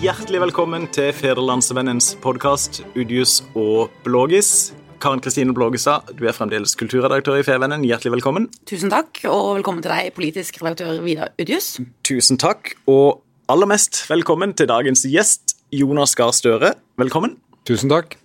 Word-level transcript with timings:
Hjertelig 0.00 0.38
velkommen 0.40 0.86
til 0.96 1.10
Federlandsvennens 1.12 2.14
podkast 2.24 2.78
Udius 2.96 3.42
og 3.52 3.90
Blågis. 4.00 4.70
Karen 4.96 5.20
Kristine 5.20 5.52
Blågestad, 5.52 6.14
du 6.16 6.22
er 6.24 6.32
fremdeles 6.32 6.72
kulturredaktør 6.80 7.36
i 7.36 7.44
Fevennen. 7.44 7.84
Hjertelig 7.84 8.14
velkommen. 8.14 8.46
Tusen 8.64 8.88
takk, 8.88 9.20
og 9.28 9.58
velkommen 9.58 9.84
til 9.84 9.92
deg, 9.92 10.08
politisk 10.16 10.56
redaktør 10.62 11.02
Vidar 11.04 11.34
Udius. 11.36 11.68
Tusen 12.08 12.40
takk, 12.40 12.72
og 12.88 13.20
aller 13.52 13.68
mest 13.68 14.00
velkommen 14.08 14.56
til 14.56 14.70
dagens 14.72 15.04
gjest, 15.04 15.58
Jonas 15.68 16.16
Gahr 16.16 16.32
Støre. 16.32 16.72
Velkommen. 16.96 17.36
Tusen 17.68 17.92
takk. 17.92 18.16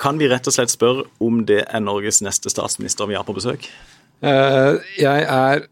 Kan 0.00 0.16
vi 0.16 0.32
rett 0.32 0.48
og 0.48 0.56
slett 0.56 0.72
spørre 0.72 1.04
om 1.20 1.44
det 1.44 1.60
er 1.68 1.84
Norges 1.84 2.24
neste 2.24 2.48
statsminister 2.48 3.12
vi 3.12 3.20
har 3.20 3.28
på 3.28 3.36
besøk? 3.36 3.68
Eh, 4.24 4.80
jeg 4.96 5.28
er 5.28 5.68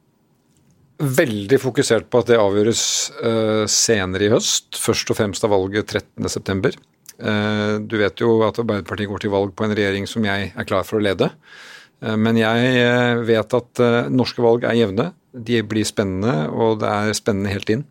veldig 1.03 1.59
fokusert 1.61 2.09
på 2.11 2.23
at 2.23 2.31
det 2.31 2.39
avgjøres 2.41 2.85
eh, 3.27 3.65
senere 3.71 4.27
i 4.27 4.33
høst. 4.33 4.79
Først 4.79 5.11
og 5.11 5.19
fremst 5.19 5.45
av 5.47 5.53
valget 5.55 5.95
13.9. 5.99 6.73
Eh, 7.19 7.75
du 7.83 7.99
vet 8.01 8.23
jo 8.23 8.39
at 8.47 8.61
Arbeiderpartiet 8.63 9.11
går 9.11 9.25
til 9.25 9.35
valg 9.35 9.55
på 9.57 9.67
en 9.67 9.75
regjering 9.77 10.09
som 10.11 10.25
jeg 10.27 10.53
er 10.55 10.69
klar 10.69 10.87
for 10.89 11.01
å 11.01 11.05
lede. 11.05 11.33
Eh, 12.03 12.17
men 12.17 12.39
jeg 12.41 13.27
vet 13.29 13.59
at 13.59 13.85
norske 14.15 14.45
valg 14.45 14.67
er 14.69 14.79
jevne. 14.79 15.11
De 15.33 15.63
blir 15.67 15.89
spennende, 15.89 16.49
og 16.53 16.83
det 16.83 16.91
er 16.91 17.19
spennende 17.19 17.53
helt 17.55 17.73
inn. 17.73 17.87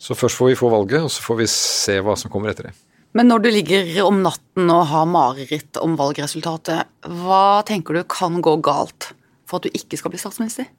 Så 0.00 0.16
først 0.16 0.38
får 0.40 0.52
vi 0.52 0.60
få 0.60 0.70
valget, 0.72 1.04
og 1.04 1.12
så 1.12 1.22
får 1.22 1.42
vi 1.42 1.50
se 1.52 1.98
hva 2.00 2.16
som 2.16 2.32
kommer 2.32 2.52
etter 2.52 2.70
det. 2.70 2.76
Men 3.16 3.26
når 3.26 3.42
du 3.42 3.48
ligger 3.50 3.88
om 4.06 4.20
natten 4.22 4.70
og 4.70 4.84
har 4.92 5.06
mareritt 5.10 5.78
om 5.82 5.96
valgresultatet, 5.98 6.86
hva 7.20 7.60
tenker 7.68 7.98
du 7.98 8.04
kan 8.08 8.38
gå 8.42 8.54
galt 8.64 9.10
for 9.50 9.58
at 9.58 9.66
du 9.66 9.74
ikke 9.74 9.98
skal 9.98 10.14
bli 10.14 10.20
statsminister? 10.22 10.70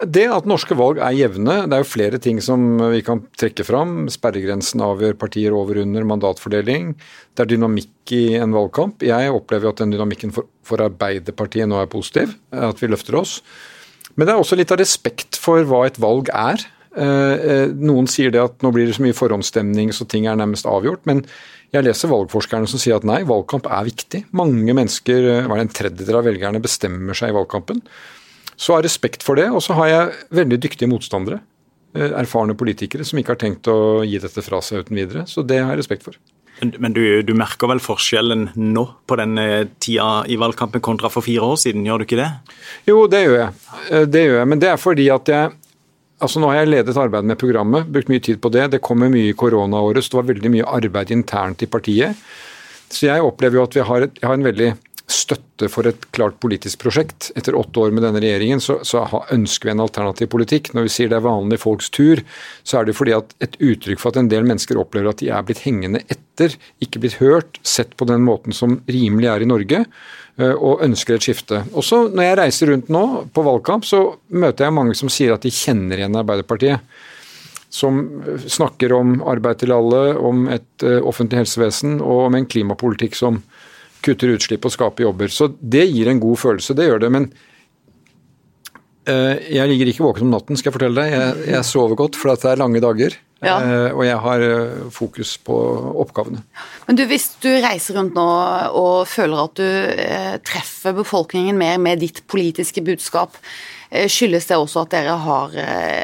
Det 0.00 0.24
at 0.32 0.46
norske 0.48 0.74
valg 0.78 1.00
er 1.04 1.12
jevne, 1.12 1.56
det 1.68 1.76
er 1.76 1.82
jo 1.82 1.88
flere 1.90 2.20
ting 2.22 2.38
som 2.40 2.62
vi 2.92 3.02
kan 3.04 3.20
trekke 3.38 3.66
fram. 3.68 4.06
Sperregrensen 4.12 4.80
avgjør 4.84 5.18
partier 5.20 5.56
over 5.56 5.82
under 5.82 6.06
mandatfordeling. 6.08 6.94
Det 7.36 7.44
er 7.44 7.50
dynamikk 7.52 8.14
i 8.16 8.22
en 8.40 8.56
valgkamp. 8.56 9.04
Jeg 9.04 9.34
opplever 9.34 9.70
at 9.70 9.82
den 9.82 9.92
dynamikken 9.92 10.32
for, 10.36 10.48
for 10.64 10.80
Arbeiderpartiet 10.86 11.68
nå 11.68 11.82
er 11.82 11.92
positiv, 11.92 12.32
at 12.56 12.80
vi 12.80 12.88
løfter 12.88 13.20
oss. 13.20 13.38
Men 14.16 14.26
det 14.26 14.34
er 14.34 14.42
også 14.42 14.56
litt 14.58 14.72
av 14.72 14.80
respekt 14.80 15.38
for 15.40 15.68
hva 15.68 15.84
et 15.88 16.00
valg 16.00 16.32
er. 16.32 16.64
Eh, 16.96 17.34
eh, 17.52 17.66
noen 17.76 18.08
sier 18.10 18.32
det 18.34 18.40
at 18.42 18.64
nå 18.64 18.72
blir 18.74 18.88
det 18.88 18.96
så 18.96 19.04
mye 19.04 19.14
forhåndsstemning 19.14 19.92
så 19.94 20.08
ting 20.10 20.26
er 20.26 20.38
nærmest 20.40 20.66
avgjort. 20.66 21.04
men 21.06 21.22
jeg 21.70 21.86
leser 21.86 22.10
valgforskerne 22.10 22.66
som 22.66 22.80
sier 22.82 22.96
at 22.96 23.04
nei, 23.06 23.20
valgkamp 23.22 23.68
er 23.70 23.84
viktig. 23.86 24.24
Mange 24.34 24.74
mennesker, 24.74 25.46
hva 25.46 25.54
er 25.54 25.60
det 25.60 25.66
en 25.68 25.76
tredjedel 25.76 26.16
av 26.18 26.24
velgerne, 26.26 26.62
bestemmer 26.64 27.14
seg 27.14 27.30
i 27.30 27.36
valgkampen. 27.36 27.78
Så 28.60 28.76
har 28.76 28.84
respekt 28.84 29.24
for 29.24 29.40
det. 29.40 29.48
Og 29.50 29.62
så 29.64 29.76
har 29.78 29.88
jeg 29.88 30.18
veldig 30.42 30.60
dyktige 30.60 30.90
motstandere. 30.90 31.40
Eh, 31.96 32.12
erfarne 32.20 32.54
politikere 32.54 33.06
som 33.06 33.18
ikke 33.18 33.34
har 33.34 33.40
tenkt 33.40 33.70
å 33.70 34.04
gi 34.06 34.20
dette 34.22 34.44
fra 34.46 34.60
seg 34.62 34.84
uten 34.84 35.00
videre. 35.00 35.24
Så 35.26 35.42
det 35.46 35.62
har 35.62 35.72
jeg 35.74 35.82
respekt 35.82 36.06
for. 36.06 36.18
Men 36.60 36.92
du, 36.92 37.02
du 37.24 37.32
merker 37.36 37.70
vel 37.70 37.80
forskjellen 37.80 38.50
nå 38.54 38.84
på 39.08 39.16
den 39.16 39.40
eh, 39.40 39.70
tida 39.80 40.26
i 40.28 40.36
valgkampen 40.40 40.82
kontra 40.84 41.08
for 41.12 41.24
fire 41.24 41.48
år 41.54 41.56
siden, 41.62 41.86
gjør 41.88 42.02
du 42.02 42.04
ikke 42.04 42.20
det? 42.20 42.28
Jo, 42.90 43.06
det 43.10 43.22
gjør 43.24 43.38
jeg. 43.38 43.50
Eh, 43.88 44.06
det 44.12 44.24
gjør 44.26 44.38
jeg. 44.42 44.50
Men 44.52 44.62
det 44.62 44.70
er 44.74 44.80
fordi 44.80 45.10
at 45.14 45.34
jeg 45.34 45.56
Altså 46.20 46.36
Nå 46.36 46.50
har 46.50 46.58
jeg 46.58 46.68
ledet 46.68 46.98
arbeidet 47.00 47.30
med 47.30 47.38
programmet, 47.40 47.86
brukt 47.88 48.10
mye 48.12 48.20
tid 48.20 48.42
på 48.44 48.50
det. 48.52 48.66
Det 48.74 48.82
kommer 48.84 49.08
mye 49.08 49.30
i 49.30 49.36
koronaåret, 49.40 50.04
så 50.04 50.12
det 50.12 50.18
var 50.18 50.26
veldig 50.28 50.50
mye 50.52 50.66
arbeid 50.68 51.14
internt 51.14 51.62
i 51.64 51.68
partiet. 51.72 52.18
Så 52.92 53.06
jeg 53.06 53.24
opplever 53.24 53.56
jo 53.56 53.62
at 53.64 53.78
vi 53.78 53.86
har, 53.88 54.04
et, 54.04 54.20
har 54.20 54.36
en 54.36 54.44
veldig 54.44 54.66
støtte 55.12 55.68
for 55.72 55.88
et 55.88 56.06
klart 56.16 56.38
politisk 56.42 56.80
prosjekt. 56.82 57.30
Etter 57.38 57.56
åtte 57.58 57.82
år 57.82 57.92
med 57.94 58.04
denne 58.06 58.22
regjeringen 58.22 58.62
så, 58.62 58.78
så, 58.86 59.04
ønsker 59.34 59.68
vi 59.68 59.74
en 59.74 59.82
alternativ 59.84 60.30
politikk. 60.32 60.72
Når 60.76 60.86
vi 60.86 60.92
sier 60.94 61.10
det 61.10 61.18
er 61.18 61.26
vanlige 61.26 61.62
folks 61.62 61.90
tur, 61.94 62.22
så 62.62 62.80
er 62.80 62.88
det 62.88 62.96
fordi 62.98 63.14
at 63.16 63.34
et 63.44 63.58
uttrykk 63.58 64.02
for 64.02 64.12
at 64.12 64.20
en 64.22 64.30
del 64.32 64.48
mennesker 64.48 64.80
opplever 64.80 65.12
at 65.12 65.20
de 65.22 65.30
er 65.34 65.44
blitt 65.46 65.62
hengende 65.66 66.02
etter, 66.08 66.56
ikke 66.82 67.02
blitt 67.02 67.20
hørt, 67.20 67.60
sett 67.66 67.96
på 68.00 68.08
den 68.08 68.24
måten 68.26 68.56
som 68.56 68.80
rimelig 68.90 69.30
er 69.34 69.44
i 69.44 69.50
Norge, 69.50 69.84
eh, 70.40 70.54
og 70.54 70.84
ønsker 70.86 71.18
et 71.18 71.28
skifte. 71.28 71.64
Også 71.76 72.06
når 72.08 72.28
jeg 72.28 72.40
reiser 72.44 72.74
rundt 72.74 72.92
nå 72.92 73.04
på 73.34 73.46
valgkamp, 73.46 73.86
så 73.88 74.04
møter 74.32 74.68
jeg 74.68 74.78
mange 74.78 74.98
som 74.98 75.12
sier 75.12 75.36
at 75.36 75.46
de 75.46 75.54
kjenner 75.54 76.00
igjen 76.00 76.20
Arbeiderpartiet 76.20 76.84
som 77.70 78.22
snakker 78.50 78.92
om 78.92 79.20
arbeid 79.22 79.60
til 79.62 79.72
alle, 79.72 80.02
om 80.18 80.48
et 80.50 80.82
uh, 80.82 80.98
offentlig 81.06 81.44
helsevesen 81.44 82.00
og 82.02 82.26
om 82.26 82.34
en 82.34 82.48
klimapolitikk 82.50 83.14
som 83.14 83.38
kutter 84.04 84.34
utslipp 84.34 84.66
og 84.66 84.74
skaper 84.74 85.06
jobber. 85.08 85.32
Så 85.32 85.52
det 85.60 85.86
gir 85.90 86.10
en 86.10 86.20
god 86.22 86.40
følelse, 86.40 86.76
det 86.76 86.88
gjør 86.88 87.02
det. 87.04 87.10
Men 87.16 87.30
uh, 89.08 89.34
jeg 89.40 89.72
ligger 89.72 89.92
ikke 89.92 90.06
våken 90.06 90.28
om 90.28 90.36
natten, 90.36 90.60
skal 90.60 90.70
jeg 90.70 90.78
fortelle 90.78 91.02
deg. 91.02 91.16
Jeg, 91.16 91.50
jeg 91.56 91.68
sover 91.68 91.98
godt, 91.98 92.18
for 92.18 92.32
det 92.32 92.52
er 92.52 92.62
lange 92.62 92.82
dager. 92.84 93.18
Ja. 93.40 93.56
Uh, 93.64 93.90
og 93.96 94.04
jeg 94.04 94.20
har 94.20 94.44
uh, 94.44 94.86
fokus 94.92 95.34
på 95.44 95.56
oppgavene. 96.04 96.44
Men 96.88 97.00
du, 97.00 97.04
Hvis 97.08 97.30
du 97.42 97.50
reiser 97.50 97.96
rundt 98.00 98.16
nå 98.18 98.28
og 98.76 99.08
føler 99.08 99.44
at 99.44 99.60
du 99.60 100.40
treffer 100.46 100.96
befolkningen 100.96 101.58
mer 101.60 101.80
med 101.80 102.02
ditt 102.04 102.24
politiske 102.30 102.84
budskap, 102.84 103.36
skyldes 103.90 104.44
det 104.46 104.54
også 104.54 104.84
at 104.84 104.92
dere 104.92 105.16
har 105.18 105.54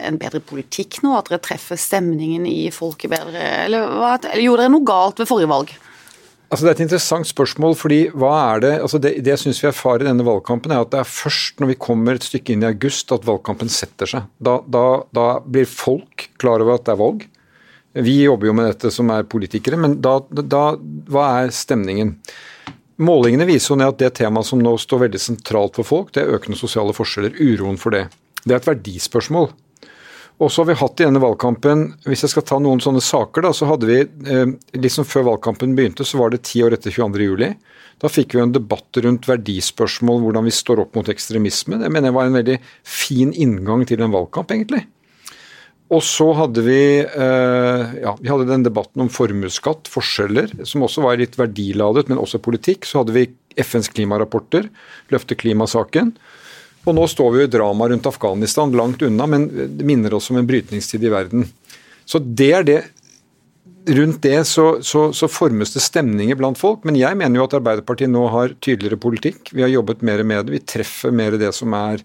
en 0.09 0.17
bedre 0.19 0.41
politikk 0.43 0.97
nå? 1.05 1.13
At 1.15 1.29
dere 1.31 1.39
treffer 1.39 1.79
stemningen 1.79 2.43
i 2.51 2.67
folket 2.75 3.13
bedre? 3.13 3.45
Eller, 3.69 3.93
eller 4.03 4.43
gjorde 4.43 4.65
dere 4.65 4.73
noe 4.75 4.89
galt 4.89 5.23
ved 5.23 5.29
forrige 5.31 5.53
valg? 5.53 5.71
Altså 6.57 6.65
Det 6.65 6.71
er 6.71 6.79
et 6.79 6.87
interessant 6.87 7.29
spørsmål. 7.29 7.75
fordi 7.77 7.99
hva 8.17 8.57
er 8.57 8.61
Det 8.61 8.73
altså 8.81 8.99
det, 8.99 9.11
det 9.23 9.29
jeg 9.29 9.53
vi 9.53 9.69
erfarer 9.69 10.07
i 10.07 10.09
denne 10.09 10.25
valgkampen, 10.25 10.73
er 10.73 10.81
at 10.81 10.91
det 10.91 11.01
er 11.01 11.05
først 11.05 11.61
når 11.61 11.69
vi 11.69 11.75
kommer 11.77 12.15
et 12.17 12.25
stykke 12.25 12.55
inn 12.55 12.63
i 12.65 12.71
august 12.73 13.13
at 13.13 13.27
valgkampen 13.27 13.69
setter 13.69 14.07
seg. 14.07 14.23
Da, 14.41 14.63
da, 14.65 15.03
da 15.13 15.41
blir 15.45 15.69
folk 15.69 16.31
klar 16.41 16.65
over 16.65 16.79
at 16.79 16.87
det 16.87 16.95
er 16.95 17.03
valg. 17.03 17.27
Vi 17.93 18.23
jobber 18.23 18.47
jo 18.47 18.57
med 18.57 18.71
dette 18.71 18.91
som 18.91 19.11
er 19.13 19.29
politikere, 19.29 19.77
men 19.77 20.01
da, 20.01 20.19
da 20.33 20.65
hva 21.13 21.27
er 21.43 21.53
stemningen? 21.53 22.17
Målingene 22.97 23.45
viser 23.45 23.75
jo 23.75 23.81
ned 23.81 23.93
at 23.93 24.01
det 24.01 24.15
temaet 24.17 24.49
som 24.49 24.61
nå 24.61 24.73
står 24.81 25.05
veldig 25.05 25.21
sentralt 25.21 25.77
for 25.77 25.85
folk, 25.85 26.15
det 26.17 26.25
er 26.25 26.33
økende 26.39 26.57
sosiale 26.57 26.97
forskjeller. 26.97 27.37
Uroen 27.37 27.77
for 27.77 27.93
det. 27.93 28.07
Det 28.45 28.55
er 28.55 28.63
et 28.63 28.69
verdispørsmål. 28.73 29.51
Og 30.37 30.51
så 30.53 30.61
har 30.61 30.69
vi 30.69 30.77
hatt 30.77 31.01
i 31.01 31.07
denne 31.07 31.23
valgkampen, 31.23 31.87
Hvis 32.05 32.27
jeg 32.27 32.35
skal 32.35 32.45
ta 32.45 32.59
noen 32.61 32.83
sånne 32.85 33.01
saker, 33.01 33.47
da, 33.47 33.53
så 33.57 33.69
hadde 33.71 33.89
vi 33.89 34.03
liksom 34.77 35.07
Før 35.09 35.31
valgkampen 35.31 35.73
begynte, 35.79 36.05
så 36.05 36.21
var 36.21 36.35
det 36.35 36.45
ti 36.45 36.61
år 36.65 36.77
etter 36.77 36.93
22.07. 36.93 37.55
Da 38.03 38.11
fikk 38.13 38.37
vi 38.37 38.43
en 38.43 38.53
debatt 38.53 38.99
rundt 39.01 39.25
verdispørsmål, 39.29 40.21
hvordan 40.27 40.45
vi 40.45 40.53
står 40.53 40.83
opp 40.83 40.99
mot 40.99 41.09
ekstremisme. 41.09 41.79
Det 41.81 41.89
mener 41.89 42.11
jeg 42.11 42.17
var 42.19 42.29
en 42.29 42.37
veldig 42.37 42.59
fin 42.85 43.33
inngang 43.33 43.87
til 43.89 44.05
en 44.05 44.13
valgkamp, 44.13 44.53
egentlig. 44.53 44.83
Og 45.95 46.03
så 46.03 46.27
hadde 46.35 46.65
vi 46.67 46.81
eh, 46.99 47.83
ja, 48.03 48.13
vi 48.19 48.31
hadde 48.31 48.49
den 48.49 48.67
debatten 48.67 49.05
om 49.05 49.11
formuesskatt, 49.13 49.87
forskjeller, 49.89 50.51
som 50.67 50.83
også 50.83 51.05
var 51.05 51.21
litt 51.21 51.39
verdiladet, 51.39 52.09
men 52.11 52.21
også 52.21 52.43
politikk. 52.43 52.89
Så 52.89 53.01
hadde 53.01 53.15
vi 53.15 53.29
FNs 53.63 53.89
klimarapporter, 53.95 54.67
løfte 55.15 55.39
klimasaken. 55.39 56.13
Og 56.87 56.95
nå 56.95 57.07
står 57.11 57.33
vi 57.33 57.41
jo 57.43 57.49
i 57.49 57.51
drama 57.51 57.89
rundt 57.91 58.07
Afghanistan, 58.07 58.75
langt 58.79 59.03
unna, 59.03 59.27
men 59.31 59.49
det 59.51 59.87
minner 59.87 60.15
oss 60.15 60.31
om 60.31 60.39
en 60.39 60.47
brytningstid 60.47 61.05
i 61.05 61.13
verden. 61.13 61.49
Så 62.07 62.23
det 62.23 62.53
er 62.61 62.67
det 62.67 62.83
Rundt 63.87 64.17
det 64.23 64.41
så, 64.51 64.81
så, 64.83 65.13
så, 65.15 65.29
formes 65.31 65.71
det 65.71 65.81
stemninger 65.85 66.35
blant 66.35 66.59
folk, 66.59 66.81
men 66.83 66.97
jeg 66.99 67.15
mener 67.15 67.39
jo 67.39 67.45
at 67.47 67.53
Arbeiderpartiet 67.55 68.11
nå 68.11 68.25
har 68.35 68.57
tydeligere 68.59 68.99
politikk. 68.99 69.53
Vi 69.55 69.63
har 69.63 69.71
jobbet 69.71 70.03
mer 70.03 70.25
med 70.27 70.49
det, 70.49 70.57
vi 70.57 70.61
treffer 70.75 71.15
mer 71.15 71.37
det 71.39 71.53
som 71.55 71.71
er 71.79 72.03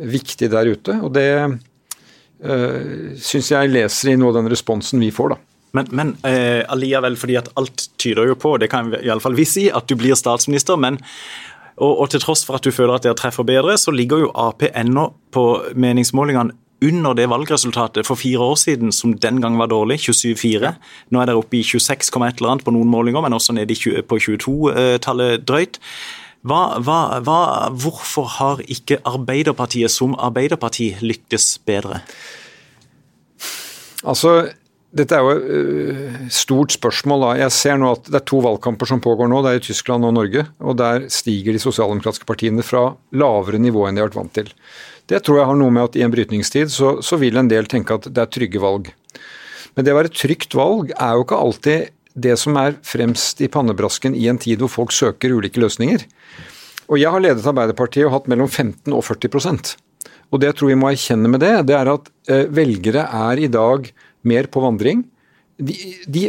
viktig 0.00 0.48
der 0.48 0.70
ute. 0.72 0.96
Og 1.04 1.12
det 1.12 1.28
øh, 1.44 3.12
syns 3.20 3.52
jeg 3.52 3.74
leser 3.74 4.14
i 4.14 4.16
noe 4.16 4.32
av 4.32 4.38
den 4.40 4.48
responsen 4.54 5.04
vi 5.04 5.10
får, 5.12 5.34
da. 5.34 5.38
Men, 5.76 5.92
men 5.92 6.14
eh, 6.24 6.64
alliavel, 6.72 7.20
fordi 7.20 7.36
at 7.42 7.52
alt 7.60 7.90
tyder 8.00 8.32
jo 8.32 8.38
på, 8.40 8.54
det 8.56 8.70
kan 8.72 8.88
iallfall 9.02 9.36
vi 9.36 9.44
si, 9.44 9.66
at 9.68 9.84
du 9.84 9.98
blir 10.00 10.16
statsminister. 10.16 10.80
men 10.80 10.96
og, 11.78 11.92
og, 12.00 12.06
til 12.10 12.22
tross 12.22 12.44
for 12.46 12.58
at 12.58 12.64
du 12.66 12.74
føler 12.74 12.98
at 12.98 13.06
dere 13.06 13.18
treffer 13.18 13.46
bedre, 13.46 13.76
så 13.78 13.94
ligger 13.94 14.24
jo 14.26 14.32
Ap 14.34 14.64
ennå 14.68 15.12
på 15.34 15.44
meningsmålingene 15.78 16.56
under 16.82 17.14
det 17.18 17.26
valgresultatet 17.30 18.06
for 18.06 18.18
fire 18.18 18.38
år 18.38 18.54
siden, 18.54 18.92
som 18.94 19.16
den 19.18 19.40
gang 19.42 19.58
var 19.58 19.70
dårlig, 19.70 19.98
27-4. 20.06 20.72
Nå 21.10 21.20
er 21.20 21.26
dere 21.30 21.40
oppe 21.40 21.58
i 21.58 21.64
26, 21.66 22.22
et 22.22 22.38
eller 22.38 22.52
annet 22.54 22.66
på 22.66 22.74
noen 22.74 22.90
målinger, 22.90 23.24
men 23.24 23.34
også 23.34 23.56
nede 23.56 23.74
på 24.06 24.20
22-tallet 24.22 25.42
drøyt. 25.48 25.80
Hva, 26.46 26.78
hva, 26.86 27.18
hva, 27.26 27.40
hvorfor 27.74 28.28
har 28.38 28.62
ikke 28.70 29.00
Arbeiderpartiet 29.08 29.90
som 29.90 30.14
Arbeiderparti 30.14 30.92
lyktes 31.02 31.56
bedre? 31.66 32.04
Altså, 34.06 34.52
dette 34.88 35.12
er 35.12 35.20
jo 35.20 35.32
et 35.34 35.48
øh, 35.52 36.20
stort 36.32 36.72
spørsmål. 36.72 37.20
da. 37.20 37.30
Jeg 37.44 37.52
ser 37.52 37.76
nå 37.76 37.90
at 37.92 38.06
Det 38.08 38.20
er 38.22 38.24
to 38.24 38.40
valgkamper 38.40 38.88
som 38.88 39.02
pågår 39.04 39.28
nå. 39.28 39.42
Det 39.44 39.50
er 39.50 39.60
i 39.60 39.66
Tyskland 39.68 40.04
og 40.04 40.14
Norge. 40.16 40.46
og 40.60 40.76
Der 40.78 41.08
stiger 41.08 41.52
de 41.52 41.60
sosialdemokratiske 41.60 42.24
partiene 42.24 42.64
fra 42.64 42.96
lavere 43.12 43.60
nivå 43.60 43.84
enn 43.86 43.94
de 43.94 44.00
har 44.00 44.08
vært 44.08 44.16
vant 44.16 44.32
til. 44.32 44.48
Det 45.08 45.22
tror 45.24 45.38
jeg 45.38 45.48
har 45.48 45.56
noe 45.56 45.70
med 45.72 45.88
at 45.88 45.96
i 45.96 46.04
en 46.04 46.12
brytningstid 46.12 46.72
så, 46.72 47.02
så 47.04 47.16
vil 47.20 47.36
en 47.36 47.48
del 47.48 47.68
tenke 47.68 47.94
at 47.94 48.08
det 48.08 48.22
er 48.22 48.32
trygge 48.32 48.60
valg. 48.60 48.90
Men 49.76 49.84
det 49.84 49.92
å 49.92 50.00
være 50.00 50.12
trygt 50.12 50.56
valg 50.56 50.92
er 50.96 51.16
jo 51.16 51.24
ikke 51.24 51.38
alltid 51.38 51.92
det 52.18 52.34
som 52.40 52.56
er 52.58 52.76
fremst 52.82 53.40
i 53.44 53.48
pannebrasken 53.52 54.16
i 54.16 54.26
en 54.28 54.40
tid 54.40 54.60
hvor 54.60 54.72
folk 54.72 54.92
søker 54.92 55.36
ulike 55.36 55.60
løsninger. 55.60 56.04
Og 56.88 56.98
Jeg 56.98 57.12
har 57.12 57.20
ledet 57.20 57.46
Arbeiderpartiet 57.46 58.08
og 58.08 58.14
hatt 58.16 58.28
mellom 58.32 58.48
15 58.48 58.94
og 58.96 59.04
40% 59.04 59.74
Og 60.32 60.40
det 60.40 60.48
jeg 60.48 60.56
tror 60.56 60.70
vi 60.72 60.78
må 60.80 60.88
erkjenne 60.88 61.28
med 61.28 61.44
det, 61.44 61.52
det 61.68 61.76
er 61.76 61.90
at 61.92 62.08
eh, 62.32 62.46
velgere 62.48 63.04
er 63.04 63.40
i 63.44 63.50
dag 63.52 63.90
mer 64.28 64.50
på 64.52 64.62
vandring. 64.64 65.06
de, 65.58 65.74
de, 66.06 66.28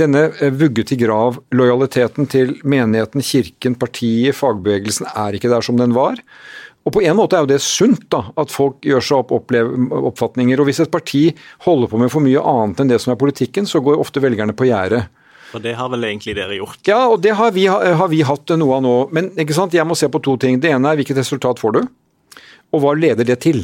denne 0.00 0.24
vugge 0.58 0.82
til 0.88 0.98
grav, 0.98 1.38
lojaliteten 1.54 2.26
til 2.26 2.56
menigheten, 2.66 3.22
kirken, 3.22 3.76
partiet, 3.78 4.34
fagbevegelsen, 4.34 5.06
er 5.14 5.38
ikke 5.38 5.50
der 5.52 5.62
som 5.62 5.78
den 5.78 5.94
var. 5.94 6.18
Og 6.88 6.94
På 6.94 7.02
en 7.04 7.18
måte 7.18 7.36
er 7.36 7.44
jo 7.44 7.50
det 7.50 7.60
sunt, 7.60 8.06
da, 8.10 8.24
at 8.40 8.50
folk 8.50 8.80
gjør 8.86 9.04
seg 9.04 9.20
opp 9.20 9.52
oppfatninger. 9.52 10.58
og 10.58 10.66
Hvis 10.70 10.80
et 10.80 10.90
parti 10.90 11.28
holder 11.66 11.90
på 11.90 12.00
med 12.00 12.10
for 12.10 12.24
mye 12.24 12.40
annet 12.40 12.80
enn 12.80 12.90
det 12.90 13.00
som 13.04 13.12
er 13.12 13.20
politikken, 13.20 13.68
så 13.68 13.82
går 13.84 14.00
ofte 14.00 14.22
velgerne 14.24 14.56
på 14.56 14.70
gjerdet. 14.70 15.04
Og 15.54 15.62
Det 15.62 15.74
har 15.76 15.88
vel 15.92 16.04
egentlig 16.04 16.34
dere 16.36 16.56
gjort? 16.56 16.80
Ja, 16.88 17.06
og 17.08 17.22
det 17.24 17.34
har 17.36 17.52
vi, 17.52 17.66
har 17.68 18.08
vi 18.08 18.22
hatt 18.24 18.56
noe 18.56 18.76
av 18.76 18.82
nå. 18.84 18.96
Men 19.12 19.30
ikke 19.36 19.56
sant, 19.56 19.76
jeg 19.76 19.86
må 19.86 19.96
se 19.96 20.08
på 20.08 20.20
to 20.24 20.36
ting. 20.40 20.60
Det 20.60 20.72
ene 20.72 20.90
er 20.90 21.00
hvilket 21.00 21.20
resultat 21.20 21.60
får 21.60 21.76
du, 21.76 21.82
og 22.72 22.82
hva 22.82 22.92
leder 22.96 23.24
det 23.24 23.38
til? 23.44 23.62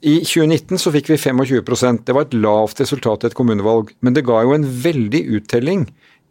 I 0.00 0.20
2019 0.24 0.80
så 0.80 0.92
fikk 0.94 1.10
vi 1.12 1.18
25% 1.20 2.06
Det 2.06 2.14
var 2.16 2.24
et 2.24 2.36
lavt 2.36 2.80
resultat 2.80 3.24
i 3.24 3.30
et 3.30 3.36
kommunevalg. 3.36 3.92
Men 4.00 4.16
det 4.16 4.24
ga 4.28 4.40
jo 4.46 4.54
en 4.56 4.64
veldig 4.64 5.20
uttelling 5.36 5.84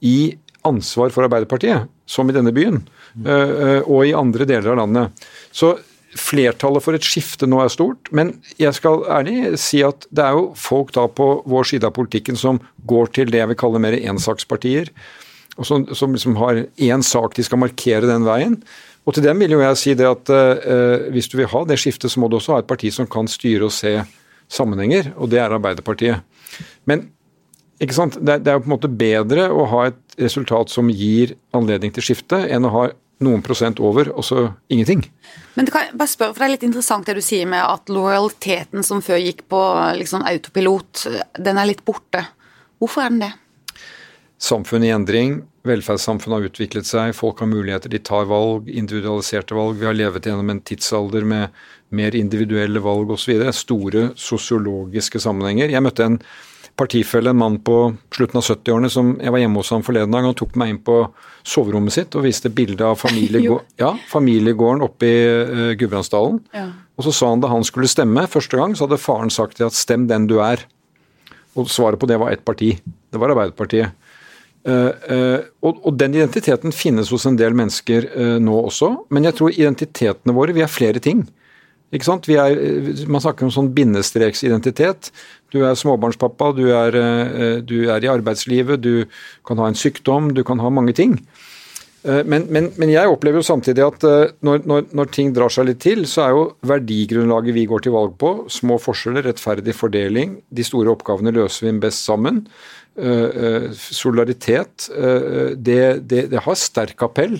i 0.06 0.34
ansvar 0.68 1.14
for 1.14 1.26
Arbeiderpartiet, 1.28 1.88
som 2.10 2.30
i 2.30 2.36
denne 2.36 2.52
byen, 2.56 2.82
mm. 3.16 3.30
og 3.86 4.02
i 4.08 4.16
andre 4.18 4.48
deler 4.50 4.74
av 4.74 4.82
landet. 4.82 5.30
Så 5.56 5.78
flertallet 6.18 6.84
for 6.84 6.98
et 6.98 7.06
skifte 7.06 7.48
nå 7.48 7.62
er 7.62 7.72
stort, 7.72 8.10
men 8.16 8.34
jeg 8.60 8.74
skal 8.78 9.06
ærlig 9.14 9.54
si 9.62 9.84
at 9.86 10.08
det 10.10 10.26
er 10.26 10.38
jo 10.38 10.50
folk 10.58 10.94
da 10.96 11.06
på 11.08 11.30
vår 11.50 11.70
side 11.72 11.88
av 11.88 11.96
politikken 11.96 12.40
som 12.40 12.62
går 12.90 13.14
til 13.16 13.32
det 13.32 13.44
jeg 13.44 13.52
vil 13.52 13.60
kalle 13.62 13.82
mer 13.84 13.98
ensakspartier, 14.00 14.90
og 15.60 15.68
som, 15.68 15.86
som 15.96 16.16
liksom 16.16 16.38
har 16.40 16.64
én 16.80 17.04
sak 17.06 17.36
de 17.36 17.46
skal 17.46 17.62
markere 17.62 18.08
den 18.08 18.26
veien. 18.28 18.56
Og 19.10 19.16
til 19.18 19.26
dem 19.26 19.40
vil 19.42 19.56
jo 19.56 19.64
jeg 19.64 19.78
si 19.82 19.94
det 19.98 20.06
at 20.06 20.30
eh, 20.30 21.08
hvis 21.10 21.32
du 21.32 21.40
vil 21.40 21.50
ha 21.50 21.64
det 21.66 21.80
skiftet, 21.82 22.12
så 22.14 22.22
må 22.22 22.30
du 22.30 22.38
også 22.38 22.54
ha 22.54 22.62
et 22.62 22.70
parti 22.70 22.92
som 22.94 23.10
kan 23.10 23.26
styre 23.26 23.66
og 23.66 23.74
se 23.74 23.96
sammenhenger, 24.50 25.16
og 25.18 25.32
det 25.32 25.40
er 25.42 25.56
Arbeiderpartiet. 25.56 26.22
Men 26.86 27.08
ikke 27.82 27.96
sant? 27.96 28.20
Det, 28.22 28.42
det 28.44 28.52
er 28.52 28.60
jo 28.60 28.66
på 28.68 28.70
en 28.70 28.76
måte 28.76 28.92
bedre 28.92 29.48
å 29.50 29.66
ha 29.72 29.88
et 29.90 30.18
resultat 30.22 30.70
som 30.70 30.92
gir 30.94 31.34
anledning 31.58 31.94
til 31.96 32.06
skifte, 32.06 32.38
enn 32.54 32.68
å 32.70 32.74
ha 32.76 32.84
noen 33.26 33.42
prosent 33.44 33.82
over, 33.84 34.12
og 34.14 34.24
så 34.24 34.46
ingenting. 34.72 35.02
Men 35.58 35.68
det 35.68 35.74
kan, 35.74 35.90
bare 35.98 36.12
spørre, 36.12 36.36
for 36.36 36.44
det 36.44 36.48
er 36.48 36.54
litt 36.54 36.70
interessant 36.70 37.10
det 37.10 37.18
du 37.18 37.24
sier 37.26 37.50
med 37.50 37.66
at 37.66 37.90
lojaliteten 37.92 38.86
som 38.86 39.02
før 39.04 39.20
gikk 39.26 39.46
på 39.52 39.64
liksom, 40.00 40.24
autopilot, 40.30 41.08
den 41.50 41.60
er 41.60 41.72
litt 41.72 41.82
borte. 41.88 42.28
Hvorfor 42.80 43.08
er 43.08 43.16
den 43.16 43.26
det? 43.26 43.34
Samfunnet 44.40 44.88
i 44.88 44.94
endring, 44.96 45.40
velferdssamfunnet 45.68 46.38
har 46.38 46.48
utviklet 46.50 46.88
seg, 46.88 47.16
folk 47.18 47.42
har 47.44 47.50
muligheter, 47.52 47.92
de 47.92 48.00
tar 48.00 48.28
valg, 48.30 48.70
individualiserte 48.70 49.58
valg. 49.58 49.80
Vi 49.80 49.88
har 49.90 49.98
levet 49.98 50.28
gjennom 50.30 50.52
en 50.54 50.62
tidsalder 50.64 51.26
med 51.28 51.56
mer 51.96 52.16
individuelle 52.16 52.82
valg 52.84 53.12
osv. 53.12 53.44
Store 53.56 54.10
sosiologiske 54.20 55.22
sammenhenger. 55.24 55.74
Jeg 55.74 55.84
møtte 55.84 56.06
en 56.06 56.20
partifelle, 56.80 57.34
en 57.34 57.40
mann 57.42 57.58
på 57.66 57.76
slutten 58.16 58.40
av 58.40 58.46
70-årene 58.46 58.92
som 58.94 59.12
jeg 59.20 59.34
var 59.34 59.42
hjemme 59.42 59.60
hos 59.60 59.72
ham 59.74 59.84
forleden 59.84 60.16
dag. 60.16 60.28
Han 60.30 60.38
tok 60.40 60.56
meg 60.60 60.74
inn 60.74 60.82
på 60.86 61.00
soverommet 61.48 61.96
sitt 61.96 62.16
og 62.16 62.24
viste 62.28 62.52
bilde 62.54 62.86
av 62.88 63.00
familiegården, 63.02 63.68
ja, 63.84 63.94
familiegården 64.12 64.86
oppe 64.86 65.10
i 65.10 65.18
uh, 65.28 65.64
Gudbrandsdalen. 65.80 66.40
Ja. 66.56 66.70
Og 67.00 67.08
så 67.08 67.16
sa 67.16 67.32
han 67.34 67.44
da 67.44 67.52
han 67.52 67.68
skulle 67.68 67.90
stemme 67.92 68.28
første 68.32 68.60
gang, 68.60 68.76
så 68.76 68.88
hadde 68.88 69.02
faren 69.02 69.32
sagt 69.34 69.60
til 69.60 69.68
at 69.68 69.76
'stem 69.76 70.08
den 70.08 70.28
du 70.32 70.40
er'. 70.44 70.64
Og 71.58 71.68
svaret 71.72 72.00
på 72.00 72.08
det 72.08 72.20
var 72.20 72.32
ett 72.32 72.46
parti. 72.46 72.78
Det 73.12 73.20
var 73.20 73.34
Arbeiderpartiet. 73.34 73.92
Uh, 74.68 74.92
uh, 75.08 75.40
og, 75.64 75.86
den 75.96 76.18
identiteten 76.18 76.74
finnes 76.76 77.10
hos 77.14 77.24
en 77.30 77.38
del 77.40 77.56
mennesker 77.56 78.10
uh, 78.12 78.38
nå 78.44 78.58
også, 78.68 78.90
men 79.10 79.24
jeg 79.30 79.38
tror 79.38 79.56
identitetene 79.56 80.36
våre 80.36 80.54
Vi 80.54 80.66
er 80.66 80.72
flere 80.72 81.00
ting. 81.00 81.24
Ikke 81.96 82.06
sant? 82.06 82.28
Er, 82.30 82.60
man 83.10 83.24
snakker 83.24 83.48
om 83.48 83.54
sånn 83.54 83.72
bindestreksidentitet. 83.74 85.10
Du 85.54 85.64
er 85.66 85.78
småbarnspappa, 85.78 86.52
du 86.58 86.68
er, 86.70 86.96
eh, 86.96 87.62
du 87.66 87.90
er, 87.90 88.04
i 88.04 88.12
arbeidslivet, 88.12 88.82
du 88.82 89.08
kan 89.48 89.58
ha 89.58 89.70
en 89.70 89.78
sykdom, 89.78 90.34
du 90.38 90.44
kan 90.46 90.62
ha 90.62 90.70
mange 90.70 90.94
ting. 90.94 91.18
Eh, 92.06 92.22
men, 92.30 92.46
men, 92.54 92.70
men 92.78 92.94
jeg 92.94 93.10
opplever 93.10 93.42
jo 93.42 93.48
samtidig 93.48 93.84
at 93.88 94.06
eh, 94.06 94.36
når, 94.46 94.62
når, 94.70 94.86
når, 94.94 95.10
ting 95.16 95.34
drar 95.34 95.50
seg 95.52 95.66
litt 95.72 95.82
til, 95.82 96.06
så 96.06 96.28
er 96.28 96.36
jo 96.38 96.46
verdigrunnlaget 96.70 97.58
vi 97.58 97.66
går 97.72 97.88
til 97.88 97.98
valg 97.98 98.14
på, 98.22 98.36
små 98.54 98.78
forskjeller, 98.82 99.26
rettferdig 99.26 99.74
fordeling, 99.74 100.38
de 100.54 100.68
store 100.68 100.94
oppgavene 100.94 101.34
løser 101.36 101.72
vi 101.72 101.74
best 101.82 102.06
sammen. 102.06 102.46
Solidaritet, 103.80 104.90
det, 105.56 105.82
det, 106.10 106.26
det 106.32 106.44
har 106.46 106.58
sterk 106.60 107.08
appell. 107.08 107.40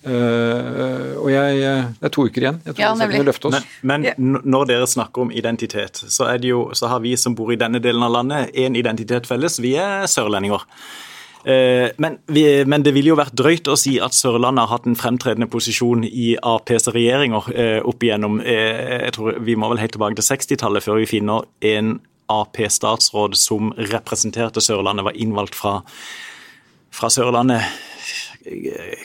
Uh, 0.00 1.12
og 1.20 1.26
jeg, 1.28 1.58
det 2.00 2.08
er 2.08 2.12
to 2.14 2.24
uker 2.24 2.46
igjen. 2.46 2.60
Jeg 2.64 2.78
tror 2.78 3.02
ja, 3.02 3.08
vi 3.10 3.20
løfte 3.26 3.50
oss. 3.50 3.66
Men, 3.84 4.06
men, 4.16 4.38
når 4.48 4.70
dere 4.70 4.88
snakker 4.88 5.26
om 5.26 5.32
identitet, 5.34 6.00
så, 6.08 6.30
jo, 6.40 6.70
så, 6.76 6.88
har 6.88 7.04
vi 7.04 7.12
som 7.20 7.36
bor 7.36 7.52
i 7.52 7.58
denne 7.60 7.82
delen 7.84 8.04
av 8.06 8.14
landet, 8.14 8.54
én 8.56 8.78
identitet 8.80 9.28
felles. 9.28 9.60
Vi 9.60 9.74
er 9.76 10.08
sørlendinger. 10.08 10.64
Men, 11.40 12.18
vi, 12.28 12.42
men, 12.68 12.82
det 12.84 12.92
ville 12.92 13.14
jo 13.14 13.16
vært 13.16 13.32
drøyt 13.32 13.68
å 13.72 13.76
si 13.80 13.94
at 14.04 14.12
Sørlandet 14.12 14.66
har 14.66 14.74
hatt 14.74 14.84
en 14.90 14.96
fremtredende 14.98 15.46
posisjon 15.48 16.02
i 16.04 16.34
Aps 16.36 16.90
regjeringer 16.92 17.48
opp 17.88 18.04
igjennom 18.04 18.42
jeg 18.44 19.14
tror 19.16 19.38
Vi 19.46 19.54
må 19.56 19.70
vel 19.72 19.80
helt 19.80 19.94
tilbake 19.96 20.18
til 20.18 20.26
60-tallet 20.26 20.84
før 20.84 21.00
vi 21.00 21.08
finner 21.08 21.48
en 21.64 21.94
Ap-statsråd 22.30 23.36
som 23.38 23.72
representerte 23.90 24.62
Sørlandet, 24.64 25.06
var 25.08 25.18
innvalgt 25.18 25.58
fra, 25.58 25.80
fra 26.94 27.10
Sørlandet 27.12 27.66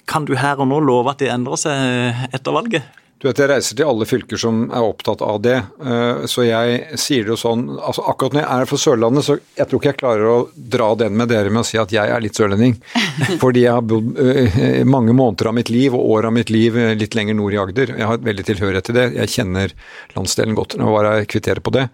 kan 0.07 0.25
du 0.25 0.36
her 0.39 0.62
og 0.63 0.69
nå 0.69 0.80
love 0.80 1.12
at 1.12 1.19
det 1.19 1.31
endrer 1.33 1.60
seg 1.60 2.30
etter 2.36 2.56
valget? 2.56 2.86
Du 3.16 3.30
vet, 3.30 3.40
Jeg 3.40 3.48
reiser 3.48 3.78
til 3.80 3.88
alle 3.88 4.06
fylker 4.06 4.40
som 4.40 4.66
er 4.76 4.84
opptatt 4.84 5.22
av 5.24 5.38
det. 5.44 5.56
Eh, 5.80 6.26
så 6.28 6.44
jeg 6.44 6.98
sier 7.00 7.24
det 7.24 7.32
jo 7.32 7.38
sånn 7.40 7.64
altså 7.78 8.04
Akkurat 8.12 8.36
når 8.36 8.42
jeg 8.44 8.50
er 8.52 8.70
fra 8.70 8.80
Sørlandet, 8.82 9.26
så 9.28 9.38
jeg 9.40 9.70
tror 9.70 9.80
ikke 9.80 9.92
jeg 9.94 10.00
klarer 10.02 10.28
å 10.28 10.38
dra 10.76 10.90
den 11.00 11.16
med 11.16 11.32
dere 11.32 11.54
med 11.54 11.64
å 11.64 11.68
si 11.68 11.80
at 11.80 11.94
jeg 11.96 12.12
er 12.12 12.24
litt 12.24 12.36
sørlending. 12.36 12.76
Fordi 13.44 13.64
jeg 13.64 13.72
har 13.78 13.86
bodd 13.88 14.20
eh, 14.20 14.82
mange 14.84 15.16
måneder 15.16 15.52
av 15.52 15.56
mitt 15.56 15.72
liv 15.72 15.96
og 15.96 16.12
år 16.18 16.28
av 16.28 16.36
mitt 16.36 16.52
liv 16.52 16.76
eh, 16.78 16.92
litt 17.00 17.16
lenger 17.16 17.40
nord 17.40 17.56
i 17.56 17.62
Agder. 17.64 17.96
Jeg 17.96 18.10
har 18.12 18.20
veldig 18.26 18.46
tilhørighet 18.52 18.90
til 18.90 19.00
det. 19.00 19.08
Jeg 19.16 19.34
kjenner 19.38 19.76
landsdelen 20.18 20.60
godt. 20.60 20.76
Nå 20.82 20.92
bare 20.92 21.22
jeg 21.22 21.32
kvitterer 21.38 21.64
på 21.64 21.74
det. 21.78 21.88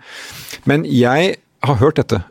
Men 0.66 0.88
jeg 0.90 1.36
har 1.62 1.82
hørt 1.84 2.02
dette 2.02 2.24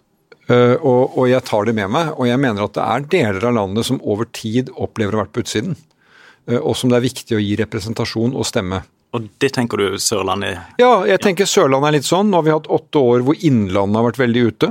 og, 0.50 1.12
og, 1.14 1.28
jeg 1.30 1.46
tar 1.46 1.68
det 1.68 1.76
med 1.78 1.92
meg. 1.94 2.08
Og 2.18 2.26
jeg 2.26 2.42
mener 2.42 2.64
at 2.64 2.74
det 2.74 2.82
er 2.82 3.04
deler 3.12 3.44
av 3.52 3.54
landet 3.54 3.86
som 3.86 4.00
over 4.02 4.26
tid 4.34 4.72
opplever 4.74 5.14
å 5.14 5.20
ha 5.20 5.28
vært 5.28 5.36
på 5.36 5.44
utsiden. 5.44 5.76
Eh, 6.50 6.58
og 6.58 6.76
som 6.78 6.92
det 6.92 7.00
er 7.00 7.06
viktig 7.08 7.38
å 7.38 7.42
gi 7.42 7.56
representasjon 7.60 8.34
og 8.34 8.48
stemme. 8.48 8.82
Og 9.16 9.26
det 9.42 9.48
tenker 9.56 9.80
du 9.80 9.98
Sørlandet 9.98 10.78
Ja, 10.78 11.02
jeg 11.08 11.18
tenker 11.24 11.48
Sørlandet 11.50 11.88
er 11.88 11.96
litt 11.98 12.06
sånn. 12.06 12.30
Nå 12.30 12.38
har 12.38 12.46
vi 12.46 12.54
hatt 12.54 12.70
åtte 12.70 13.02
år 13.02 13.26
hvor 13.26 13.38
Innlandet 13.46 13.98
har 13.98 14.06
vært 14.06 14.22
veldig 14.22 14.46
ute. 14.52 14.70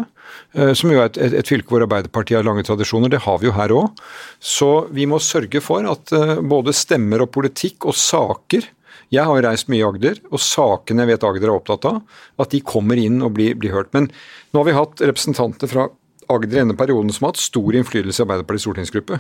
Eh, 0.56 0.74
som 0.78 0.94
jo 0.94 1.02
er 1.02 1.10
et, 1.10 1.20
et, 1.20 1.38
et 1.42 1.52
fylke 1.52 1.74
hvor 1.74 1.84
Arbeiderpartiet 1.84 2.40
har 2.40 2.48
lange 2.48 2.64
tradisjoner. 2.68 3.12
Det 3.12 3.24
har 3.26 3.40
vi 3.42 3.50
jo 3.50 3.56
her 3.58 3.76
òg. 3.76 4.04
Så 4.40 4.72
vi 4.96 5.08
må 5.10 5.20
sørge 5.24 5.64
for 5.64 5.88
at 5.92 6.14
både 6.46 6.76
stemmer 6.76 7.26
og 7.26 7.34
politikk 7.36 7.90
og 7.90 7.98
saker 8.00 8.70
jeg 9.10 9.26
har 9.26 9.42
reist 9.42 9.70
mye 9.72 9.82
i 9.82 9.88
Agder, 9.88 10.20
og 10.30 10.42
sakene 10.44 11.02
jeg 11.02 11.16
vet 11.16 11.24
Agder 11.26 11.50
er 11.50 11.56
opptatt 11.56 11.88
av, 11.90 12.02
at 12.42 12.52
de 12.54 12.62
kommer 12.62 13.00
inn 13.02 13.24
og 13.26 13.34
blir, 13.38 13.56
blir 13.58 13.74
hørt. 13.74 13.90
Men 13.96 14.10
nå 14.54 14.62
har 14.62 14.68
vi 14.68 14.78
hatt 14.78 15.02
representanter 15.02 15.72
fra 15.72 15.88
Agder 16.30 16.54
i 16.54 16.60
denne 16.62 16.78
perioden 16.78 17.10
som 17.14 17.26
har 17.26 17.34
hatt 17.34 17.42
stor 17.42 17.74
innflytelse 17.74 18.22
i 18.22 18.26
Arbeiderpartiets 18.28 18.68
stortingsgruppe. 18.68 19.18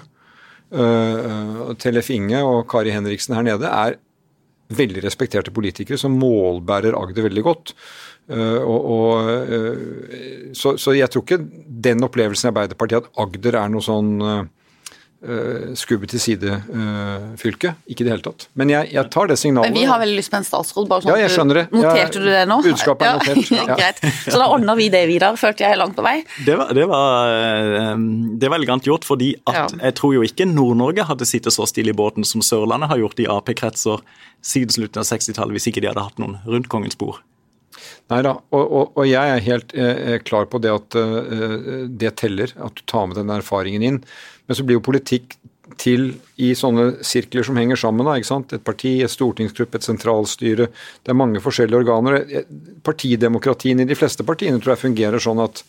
Uh, 0.69 1.73
Tellef 1.81 2.11
Inge 2.13 2.43
og 2.45 2.67
Kari 2.69 2.93
Henriksen 2.93 3.33
her 3.33 3.45
nede 3.47 3.69
er 3.69 3.97
veldig 4.77 5.01
respekterte 5.01 5.49
politikere 5.49 5.97
som 5.97 6.13
målbærer 6.21 6.97
Agder 6.97 7.25
veldig 7.25 7.43
godt. 7.47 7.73
Uh, 8.29 8.61
og, 8.61 9.31
uh, 9.49 10.53
så, 10.53 10.75
så, 10.77 10.93
jeg 10.93 11.09
tror 11.09 11.25
ikke 11.25 11.41
den 11.89 12.05
opplevelsen 12.05 12.49
i 12.49 12.51
Arbeiderpartiet 12.53 13.07
at 13.07 13.23
Agder 13.25 13.57
er 13.63 13.73
noe 13.73 13.85
sånn 13.85 14.13
uh, 15.25 15.71
skubbe 15.77 16.07
til 16.09 16.21
side-fylke. 16.21 17.71
Uh, 17.73 17.91
ikke 17.91 18.03
i 18.03 18.07
det 18.07 18.13
hele 18.13 18.25
tatt. 18.25 18.47
Men 18.59 18.71
jeg, 18.71 18.89
jeg, 18.93 19.05
tar 19.13 19.29
det 19.31 19.37
signalet. 19.41 19.69
Men 19.69 19.79
vi 19.79 19.85
har 19.89 20.01
veldig 20.01 20.17
lyst 20.19 20.31
på 20.31 20.39
en 20.39 20.47
statsråd. 20.47 20.87
bare 20.89 21.05
sånn 21.05 21.13
ja, 21.13 21.19
jeg 21.25 21.33
skjønner 21.35 21.61
det. 21.61 21.65
Noterte 21.75 22.23
du 22.23 22.27
det 22.29 22.43
nå? 22.49 22.59
Budskapet 22.65 23.07
er 23.07 23.19
notert. 23.19 23.51
Ja. 23.55 23.65
Greit. 23.79 24.03
Så 24.25 24.37
da 24.37 24.49
ordner 24.51 24.79
vi 24.79 24.89
det 24.93 25.03
videre, 25.11 25.33
følte 25.39 25.65
jeg 25.65 25.79
langt 25.79 25.97
på 25.97 26.05
vei. 26.05 26.17
Det 26.45 26.57
var, 26.59 26.73
det 26.77 26.87
var, 26.89 27.33
eh, 27.35 27.93
det 28.41 28.51
var 28.51 28.61
elegant 28.61 28.87
gjort, 28.87 29.07
fordi 29.07 29.33
at 29.49 29.59
ja. 29.59 29.67
jeg 29.89 29.97
tror 29.99 30.15
jo 30.17 30.25
ikke 30.25 30.47
Nord-Norge 30.49 31.07
hadde 31.09 31.27
sittet 31.29 31.55
så 31.55 31.67
stille 31.69 31.93
i 31.93 31.97
båten 31.97 32.27
som 32.27 32.43
Sørlandet 32.45 32.91
har 32.91 33.01
gjort 33.01 33.23
i 33.23 33.27
Ap-kretser 33.29 34.03
siden 34.45 34.71
slutten 34.71 35.01
av 35.01 35.09
60-tallet, 35.09 35.57
hvis 35.57 35.69
ikke 35.71 35.83
de 35.83 35.91
hadde 35.91 36.05
hatt 36.05 36.21
noen 36.21 36.39
rundt 36.47 36.71
kongens 36.71 36.97
bord. 36.99 37.19
Nei 38.11 38.21
da, 38.25 38.33
og, 38.55 38.63
og, 38.63 38.95
og, 38.95 39.03
jeg 39.07 39.35
er 39.35 39.45
helt 39.45 39.75
eh, 39.77 40.17
klar 40.25 40.49
på 40.49 40.61
det 40.63 40.71
at 40.73 40.97
eh, 40.99 41.85
det 41.89 42.15
teller, 42.21 42.53
at 42.57 42.75
du 42.75 42.83
tar 42.89 43.07
med 43.09 43.19
den 43.19 43.31
erfaringen 43.33 43.85
inn. 43.85 44.01
Men 44.47 44.57
så 44.57 44.65
blir 44.65 44.79
jo 44.79 44.87
politikk 44.89 45.37
til 45.79 46.09
i 46.41 46.49
sånne 46.57 47.03
sirkler 47.05 47.45
som 47.45 47.59
henger 47.59 47.79
sammen. 47.79 48.07
Da, 48.07 48.17
ikke 48.17 48.31
sant? 48.31 48.55
Et 48.55 48.65
parti, 48.65 48.95
et 49.03 49.13
stortingsgruppe, 49.13 49.77
et 49.77 49.85
sentralstyre. 49.85 50.69
Det 51.03 51.13
er 51.13 51.19
mange 51.19 51.43
forskjellige 51.43 51.83
organer. 51.83 52.23
Partidemokratien 52.85 53.83
i 53.83 53.87
de 53.89 53.97
fleste 53.97 54.25
partiene 54.27 54.59
tror 54.59 54.75
jeg 54.75 54.85
fungerer 54.87 55.23
sånn 55.23 55.43
at, 55.45 55.63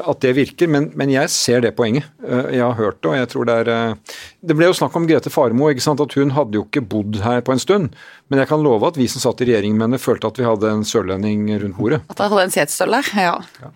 at 0.00 0.22
det 0.24 0.32
virker, 0.36 0.70
men, 0.72 0.88
men, 0.98 1.10
jeg 1.12 1.30
ser 1.32 1.62
det 1.64 1.74
poenget. 1.76 2.06
Eh, 2.24 2.54
jeg 2.56 2.64
har 2.64 2.78
hørt 2.78 3.00
det, 3.02 3.10
og 3.10 3.18
jeg 3.18 3.28
tror 3.32 3.48
det 3.48 3.56
er 3.62 3.70
eh, 3.72 4.14
Det 4.40 4.56
ble 4.56 4.70
jo 4.70 4.76
snakk 4.76 4.96
om 4.96 5.06
Grete 5.08 5.32
Faremo, 5.32 5.68
ikke 5.70 5.84
sant? 5.84 6.00
at 6.00 6.16
hun 6.16 6.32
hadde 6.36 6.58
jo 6.58 6.64
ikke 6.64 6.84
bodd 6.94 7.20
her 7.24 7.44
på 7.44 7.54
en 7.54 7.62
stund. 7.62 7.92
Men 8.32 8.42
jeg 8.42 8.50
kan 8.50 8.64
love 8.64 8.88
at 8.88 8.98
vi 9.00 9.08
som 9.10 9.22
satt 9.24 9.44
i 9.44 9.50
regjering 9.50 9.76
med 9.76 9.90
henne, 9.90 10.00
følte 10.02 10.32
at 10.32 10.40
vi 10.40 10.48
hadde 10.48 10.72
en 10.72 10.86
sørlending 10.88 11.46
rundt 11.62 11.78
bordet. 11.78 12.02
At 12.08 12.18
dere 12.18 12.32
hadde 12.32 12.48
en 12.48 12.56
setesdøl 12.56 12.96
der, 12.98 13.12
ja. 13.20 13.36
ja. 13.62 13.72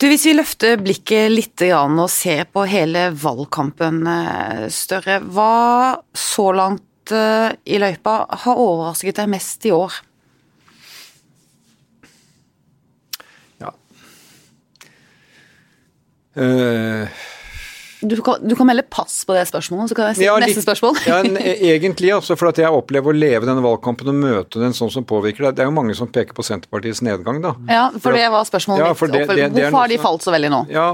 Du, 0.00 0.06
Hvis 0.08 0.26
vi 0.28 0.36
løfter 0.36 0.78
blikket 0.80 1.32
litt 1.32 1.64
og 1.76 2.06
ser 2.12 2.46
på 2.48 2.64
hele 2.68 3.10
valgkampen, 3.12 4.04
større, 4.04 4.70
Støre. 4.80 5.18
Hva 5.32 6.00
så 6.16 6.46
langt 6.56 7.12
eh, 7.16 7.50
i 7.68 7.80
løypa 7.80 8.22
har 8.44 8.60
overrasket 8.60 9.20
deg 9.20 9.32
mest 9.32 9.66
i 9.68 9.74
år? 9.76 10.00
Uh, 16.40 17.20
du 18.00 18.16
kan, 18.24 18.34
du 18.40 18.56
kan, 18.56 18.66
melde 18.66 18.82
pass 18.88 19.24
på 19.28 19.34
det 19.36 19.42
spørsmålet, 19.50 19.90
så 19.90 19.96
kan 19.96 20.06
jeg 20.08 20.16
si 20.16 20.24
ja, 20.24 20.36
neste 20.40 20.62
spørsmål. 20.64 20.96
ja, 21.04 21.18
Egentlig, 21.74 22.08
altså, 22.14 22.36
for 22.40 22.48
at 22.48 22.60
jeg 22.62 22.72
opplever 22.72 23.12
å 23.12 23.16
leve 23.16 23.44
denne 23.44 23.60
valgkampen 23.64 24.08
og 24.08 24.16
møte 24.16 24.62
den 24.62 24.72
sånn 24.76 24.92
som 24.92 25.04
påvirker 25.04 25.44
deg. 25.46 25.58
Det 25.58 25.64
er 25.66 25.68
jo 25.68 25.74
mange 25.76 25.96
som 25.98 26.08
peker 26.08 26.36
på 26.36 26.44
Senterpartiets 26.46 27.02
nedgang, 27.04 27.42
da. 27.44 27.52
Ja, 27.68 27.82
for, 27.92 28.06
for 28.06 28.16
det 28.16 28.30
var 28.32 28.48
spørsmålet 28.48 28.86
ja, 28.86 28.94
mitt. 28.94 29.12
Det, 29.12 29.20
det, 29.20 29.36
det, 29.52 29.66
Hvorfor 29.66 29.82
har 29.82 29.92
de 29.92 30.00
falt 30.00 30.24
så 30.24 30.32
veldig 30.32 30.52
nå? 30.54 30.62
Ja, 30.72 30.88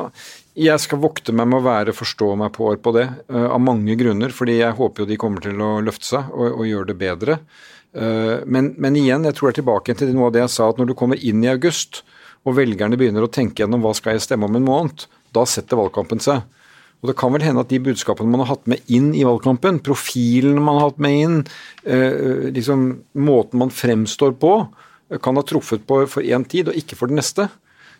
jeg 0.66 0.82
skal 0.82 1.02
vokte 1.04 1.36
meg 1.36 1.50
med 1.52 1.60
å 1.60 1.66
være 1.68 1.94
forstå 1.94 2.32
meg 2.42 2.52
på 2.56 2.66
år 2.72 2.82
på 2.82 2.96
det, 2.98 3.06
uh, 3.30 3.46
av 3.52 3.62
mange 3.62 3.94
grunner. 4.00 4.34
fordi 4.34 4.58
jeg 4.58 4.74
håper 4.74 5.04
jo 5.04 5.10
de 5.12 5.20
kommer 5.20 5.46
til 5.46 5.62
å 5.62 5.76
løfte 5.86 6.10
seg 6.10 6.34
og, 6.34 6.58
og 6.58 6.66
gjøre 6.66 6.90
det 6.90 7.00
bedre. 7.06 7.38
Uh, 7.94 8.42
men, 8.50 8.74
men, 8.82 8.98
igjen, 8.98 9.28
jeg 9.30 9.38
tror 9.38 9.52
jeg 9.52 9.60
er 9.60 9.62
tilbake 9.62 9.94
til 9.94 10.10
noe 10.16 10.32
av 10.32 10.34
det 10.34 10.42
jeg 10.42 10.56
sa, 10.58 10.72
at 10.72 10.82
når 10.82 10.90
du 10.90 10.98
kommer 10.98 11.22
inn 11.22 11.46
i 11.46 11.52
august 11.54 12.02
og 12.46 12.58
velgerne 12.58 12.98
begynner 12.98 13.26
å 13.26 13.30
tenke 13.30 13.62
gjennom 13.62 13.82
hva 13.86 13.94
skal 13.94 14.16
jeg 14.16 14.26
stemme 14.26 14.50
om 14.50 14.58
en 14.58 14.66
måned, 14.66 15.06
da 15.36 15.44
setter 15.48 15.78
valgkampen 15.78 16.22
seg. 16.22 16.44
Og 17.02 17.10
Det 17.10 17.16
kan 17.20 17.32
vel 17.34 17.44
hende 17.44 17.62
at 17.62 17.70
de 17.70 17.82
budskapene 17.82 18.30
man 18.30 18.42
har 18.42 18.54
hatt 18.54 18.66
med 18.70 18.80
inn 18.88 19.12
i 19.14 19.24
valgkampen, 19.26 19.82
profilene 19.84 20.62
man 20.62 20.80
har 20.80 20.90
hatt 20.90 21.02
med 21.02 21.20
inn, 21.20 21.36
eh, 21.84 22.48
liksom 22.56 22.86
måten 23.14 23.60
man 23.60 23.70
fremstår 23.70 24.32
på, 24.40 24.68
kan 25.22 25.36
ha 25.36 25.42
truffet 25.46 25.86
på 25.86 26.00
for 26.08 26.22
én 26.22 26.42
tid 26.48 26.68
og 26.68 26.74
ikke 26.74 26.96
for 26.96 27.06
den 27.06 27.20
neste. 27.20 27.48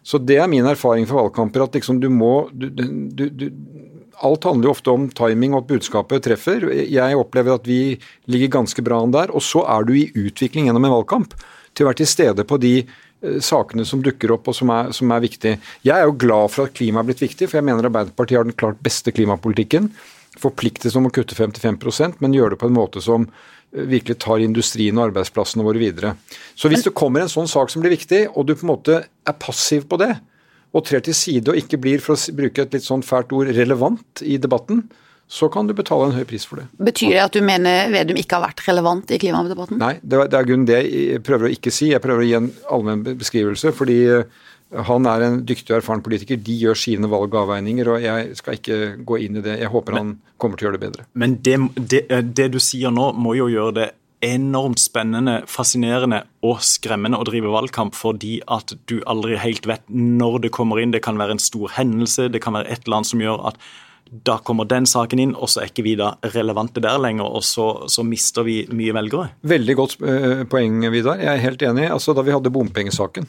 Så 0.03 0.19
Det 0.19 0.39
er 0.39 0.49
min 0.49 0.65
erfaring 0.65 1.07
fra 1.07 1.23
valgkamper. 1.23 1.63
at 1.63 1.73
liksom 1.73 2.01
du 2.01 2.09
må 2.09 2.49
du, 2.53 2.71
du, 2.71 3.29
du, 3.31 3.53
Alt 4.23 4.45
handler 4.45 4.65
jo 4.65 4.71
ofte 4.71 4.91
om 4.91 5.11
timing 5.11 5.53
og 5.53 5.65
at 5.65 5.69
budskapet 5.69 6.23
treffer. 6.23 6.73
Jeg 6.89 7.17
opplever 7.17 7.55
at 7.55 7.67
vi 7.67 7.99
ligger 8.27 8.49
ganske 8.49 8.83
bra 8.83 9.03
an 9.03 9.13
der. 9.13 9.29
Og 9.31 9.43
så 9.43 9.61
er 9.69 9.85
du 9.85 9.93
i 9.93 10.11
utvikling 10.15 10.67
gjennom 10.67 10.85
en 10.87 10.95
valgkamp. 10.97 11.35
Til 11.75 11.85
å 11.85 11.89
være 11.91 12.01
til 12.01 12.07
stede 12.07 12.45
på 12.45 12.57
de 12.57 12.87
Eh, 12.87 13.06
sakene 13.45 13.85
som 13.89 14.03
dukker 14.05 14.33
opp 14.35 14.51
og 14.51 14.57
som 14.59 14.71
er, 14.75 14.93
som 14.97 15.11
er 15.15 15.25
viktige. 15.25 15.61
Jeg 15.87 15.95
er 15.97 16.07
jo 16.09 16.17
glad 16.21 16.53
for 16.55 16.69
at 16.69 16.77
klima 16.77 17.03
er 17.03 17.09
blitt 17.11 17.25
viktig, 17.25 17.49
for 17.49 17.61
jeg 17.61 17.67
mener 17.69 17.89
Arbeiderpartiet 17.89 18.41
har 18.41 18.49
den 18.49 18.57
klart 18.59 18.81
beste 18.85 19.15
klimapolitikken. 19.15 19.91
Forpliktes 20.41 20.97
om 20.99 21.09
å 21.09 21.13
kutte 21.15 21.37
55% 21.39 22.21
men 22.25 22.37
gjør 22.37 22.55
det 22.55 22.61
på 22.61 22.71
en 22.71 22.77
måte 22.77 23.03
som 23.05 23.27
eh, 23.27 23.87
virkelig 23.89 24.19
tar 24.25 24.45
industrien 24.45 24.99
og 24.99 25.11
arbeidsplassene 25.11 25.65
våre 25.67 25.83
videre. 25.83 26.15
Så 26.55 26.71
hvis 26.73 26.87
det 26.87 26.97
kommer 26.97 27.25
en 27.25 27.33
sånn 27.33 27.51
sak 27.51 27.73
som 27.73 27.85
blir 27.85 27.97
viktig, 27.97 28.27
og 28.35 28.49
du 28.49 28.55
på 28.55 28.67
en 28.67 28.75
måte 28.75 29.03
er 29.07 29.41
passiv 29.41 29.89
på 29.91 30.01
det, 30.03 30.15
og 30.77 30.85
trer 30.85 31.01
til 31.05 31.17
side 31.17 31.49
og 31.49 31.59
ikke 31.59 31.81
blir, 31.81 32.03
for 32.05 32.17
å 32.17 32.37
bruke 32.37 32.67
et 32.67 32.75
litt 32.77 32.85
sånn 32.85 33.05
fælt 33.07 33.33
ord, 33.33 33.49
relevant 33.57 34.23
i 34.27 34.37
debatten, 34.43 34.85
så 35.27 35.49
kan 35.51 35.67
du 35.67 35.75
betale 35.75 36.07
en 36.07 36.15
høy 36.15 36.25
pris 36.29 36.45
for 36.47 36.61
det. 36.61 36.69
Betyr 36.79 37.17
det 37.17 37.23
at 37.25 37.35
du 37.35 37.43
mener 37.43 37.91
Vedum 37.91 38.19
ikke 38.21 38.39
har 38.39 38.47
vært 38.47 38.63
relevant 38.69 39.11
i 39.11 39.19
klimadebatten? 39.19 39.81
Nei, 39.83 39.97
det 40.03 40.21
er, 40.21 40.29
det 40.31 40.39
er 40.39 40.51
grunn 40.51 40.67
det 40.69 40.83
jeg 40.87 41.23
prøver 41.27 41.49
å 41.49 41.55
ikke 41.57 41.73
si. 41.75 41.91
Jeg 41.91 42.03
prøver 42.05 42.23
å 42.23 42.29
gi 42.29 42.37
en 42.39 42.53
allmenn 42.77 43.03
beskrivelse. 43.19 43.75
fordi 43.75 43.99
eh, 44.07 44.45
han 44.87 45.07
er 45.11 45.27
en 45.27 45.41
dyktig 45.47 45.75
og 45.75 45.81
erfaren 45.81 46.05
politiker. 46.07 46.39
De 46.39 46.55
gjør 46.63 46.79
sine 46.79 47.11
valg 47.11 47.35
og 47.35 47.43
avveininger, 47.43 47.91
og 47.91 48.07
jeg 48.07 48.39
skal 48.39 48.59
ikke 48.59 48.81
gå 49.07 49.21
inn 49.27 49.39
i 49.41 49.45
det. 49.45 49.59
Jeg 49.65 49.73
håper 49.75 49.99
han 49.99 50.17
kommer 50.39 50.59
til 50.59 50.67
å 50.67 50.71
gjøre 50.71 50.79
det 50.79 50.87
bedre. 50.87 51.07
Men 51.19 51.39
det, 51.43 51.59
det, 51.77 52.03
det 52.39 52.51
du 52.55 52.59
sier 52.63 52.95
nå, 52.95 53.13
må 53.19 53.35
jo 53.39 53.51
gjøre 53.51 53.79
det 53.81 53.93
enormt 54.25 54.81
spennende, 54.81 55.41
fascinerende 55.51 56.23
og 56.47 56.63
skremmende 56.65 57.19
å 57.21 57.27
drive 57.29 57.51
valgkamp 57.53 57.95
fordi 57.95 58.39
at 58.49 58.73
du 58.89 58.97
aldri 59.07 59.37
helt 59.39 59.67
vet 59.69 59.85
når 59.91 60.41
det 60.47 60.55
kommer 60.57 60.81
inn. 60.81 60.95
Det 60.95 61.03
kan 61.05 61.19
være 61.21 61.37
en 61.37 61.43
stor 61.43 61.75
hendelse, 61.77 62.31
det 62.33 62.43
kan 62.45 62.57
være 62.57 62.71
et 62.71 62.87
eller 62.87 63.01
annet 63.01 63.11
som 63.11 63.23
gjør 63.23 63.45
at 63.53 63.61
da 64.07 64.37
kommer 64.45 64.69
den 64.71 64.87
saken 64.87 65.21
inn, 65.23 65.33
og 65.35 65.51
så 65.51 65.63
er 65.63 65.73
ikke 65.73 65.85
vi 65.87 65.97
da 65.99 66.13
relevante 66.35 66.83
der 66.83 67.01
lenger, 67.03 67.27
og 67.27 67.43
så, 67.45 67.89
så 67.91 68.05
mister 68.07 68.47
vi 68.47 68.61
mye 68.71 68.95
velgere. 68.95 69.33
Veldig 69.47 69.77
godt 69.79 69.97
uh, 70.05 70.45
poeng, 70.51 70.79
Vidar. 70.95 71.19
Jeg 71.23 71.33
er 71.33 71.43
helt 71.43 71.67
enig. 71.67 71.89
Altså, 71.91 72.15
Da 72.17 72.25
vi 72.27 72.35
hadde 72.35 72.55
bompengesaken 72.55 73.27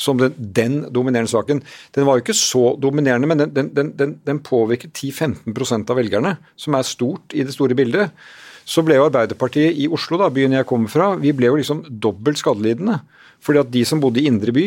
som 0.00 0.16
den, 0.16 0.32
den, 0.36 0.76
dominerende 0.92 1.28
saken. 1.28 1.58
Den 1.92 2.06
var 2.08 2.16
jo 2.16 2.24
ikke 2.24 2.36
så 2.36 2.74
dominerende, 2.80 3.28
men 3.28 3.42
den, 3.42 3.72
den, 3.76 3.90
den, 3.98 4.14
den 4.24 4.38
påvirket 4.40 4.94
10-15% 4.96 5.92
av 5.92 5.98
velgerne, 6.00 6.36
som 6.56 6.76
er 6.76 6.88
stort 6.88 7.36
i 7.36 7.44
det 7.44 7.52
store 7.52 7.76
bildet. 7.76 8.14
Så 8.64 8.84
ble 8.86 8.96
jo 8.96 9.08
Arbeiderpartiet 9.08 9.76
i 9.76 9.88
Oslo, 9.92 10.16
da, 10.20 10.30
byen 10.32 10.56
jeg 10.56 10.68
kommer 10.68 10.88
fra, 10.92 11.12
vi 11.20 11.34
ble 11.36 11.50
jo 11.50 11.58
liksom 11.60 11.82
dobbelt 12.00 12.40
skadelidende. 12.40 13.00
Fordi 13.44 13.60
at 13.60 13.72
de 13.74 13.84
som 13.88 14.00
bodde 14.00 14.22
i 14.22 14.28
indre 14.30 14.54
by, 14.56 14.66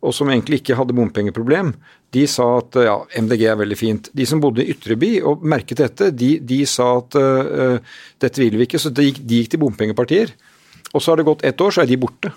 og 0.00 0.16
som 0.16 0.30
egentlig 0.32 0.62
ikke 0.62 0.78
hadde 0.78 0.96
bompengeproblem, 0.96 1.74
de 2.14 2.26
sa 2.26 2.46
at 2.58 2.78
ja, 2.82 2.96
MDG 3.22 3.44
er 3.46 3.58
veldig 3.60 3.78
fint. 3.78 4.10
De 4.16 4.26
som 4.26 4.40
bodde 4.42 4.64
i 4.64 4.72
Ytreby 4.74 5.12
og 5.26 5.44
merket 5.46 5.82
dette, 5.82 6.10
de, 6.10 6.32
de 6.42 6.60
sa 6.66 6.88
at 6.98 7.16
uh, 7.18 7.98
dette 8.22 8.42
vil 8.42 8.56
vi 8.58 8.66
ikke, 8.66 8.80
så 8.82 8.90
de 8.94 9.06
gikk, 9.06 9.20
de 9.22 9.42
gikk 9.42 9.52
til 9.52 9.62
bompengepartier. 9.62 10.32
Og 10.90 10.98
så 10.98 11.12
har 11.12 11.20
det 11.20 11.28
gått 11.28 11.44
ett 11.46 11.62
år, 11.62 11.74
så 11.74 11.84
er 11.84 11.90
de 11.90 12.00
borte. 12.02 12.32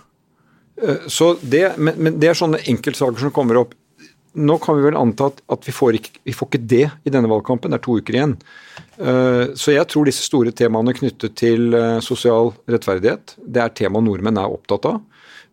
Uh, 0.78 1.08
så 1.10 1.34
det, 1.42 1.66
men, 1.80 1.98
men, 1.98 2.22
det 2.22 2.30
er 2.30 2.38
sånne 2.38 2.62
enkeltsaker 2.70 3.26
som 3.26 3.34
kommer 3.34 3.64
opp. 3.64 3.74
Nå 4.34 4.60
kan 4.62 4.78
vi 4.78 4.86
vel 4.86 4.98
anta 4.98 5.30
at, 5.30 5.42
at 5.54 5.66
vi, 5.66 5.74
får 5.74 5.98
ikke, 5.98 6.16
vi, 6.26 6.38
får 6.38 6.52
ikke, 6.52 6.64
det 6.70 6.86
i 7.06 7.14
denne 7.14 7.30
valgkampen, 7.30 7.74
det 7.74 7.82
er 7.82 7.86
to 7.86 7.98
uker 7.98 8.20
igjen. 8.20 8.38
Uh, 9.02 9.58
så 9.58 9.74
jeg 9.74 9.90
tror 9.90 10.10
disse 10.10 10.26
store 10.30 10.54
temaene 10.54 10.94
knyttet 10.94 11.34
til 11.42 11.74
sosial 12.06 12.54
rettferdighet, 12.70 13.40
det 13.42 13.66
er 13.66 13.78
tema 13.82 14.06
nordmenn 14.06 14.38
er 14.38 14.54
opptatt 14.54 14.86
av. 14.94 15.02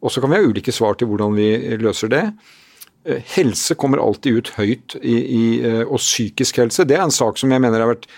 Og 0.01 0.13
så 0.13 0.21
kan 0.21 0.33
vi 0.33 0.41
ha 0.41 0.49
ulike 0.49 0.73
svar 0.73 0.97
til 0.97 1.09
hvordan 1.09 1.37
vi 1.37 1.55
løser 1.81 2.13
det. 2.13 2.27
Eh, 3.05 3.23
helse 3.37 3.75
kommer 3.81 4.03
alltid 4.03 4.41
ut 4.41 4.53
høyt, 4.59 4.97
i, 5.01 5.17
i, 5.17 5.45
eh, 5.65 5.85
og 5.87 6.03
psykisk 6.03 6.61
helse 6.61 6.85
det 6.85 6.99
er 6.99 7.07
en 7.07 7.15
sak 7.15 7.39
som 7.41 7.53
jeg 7.53 7.63
mener 7.63 7.81
har 7.81 7.95
vært 7.95 8.09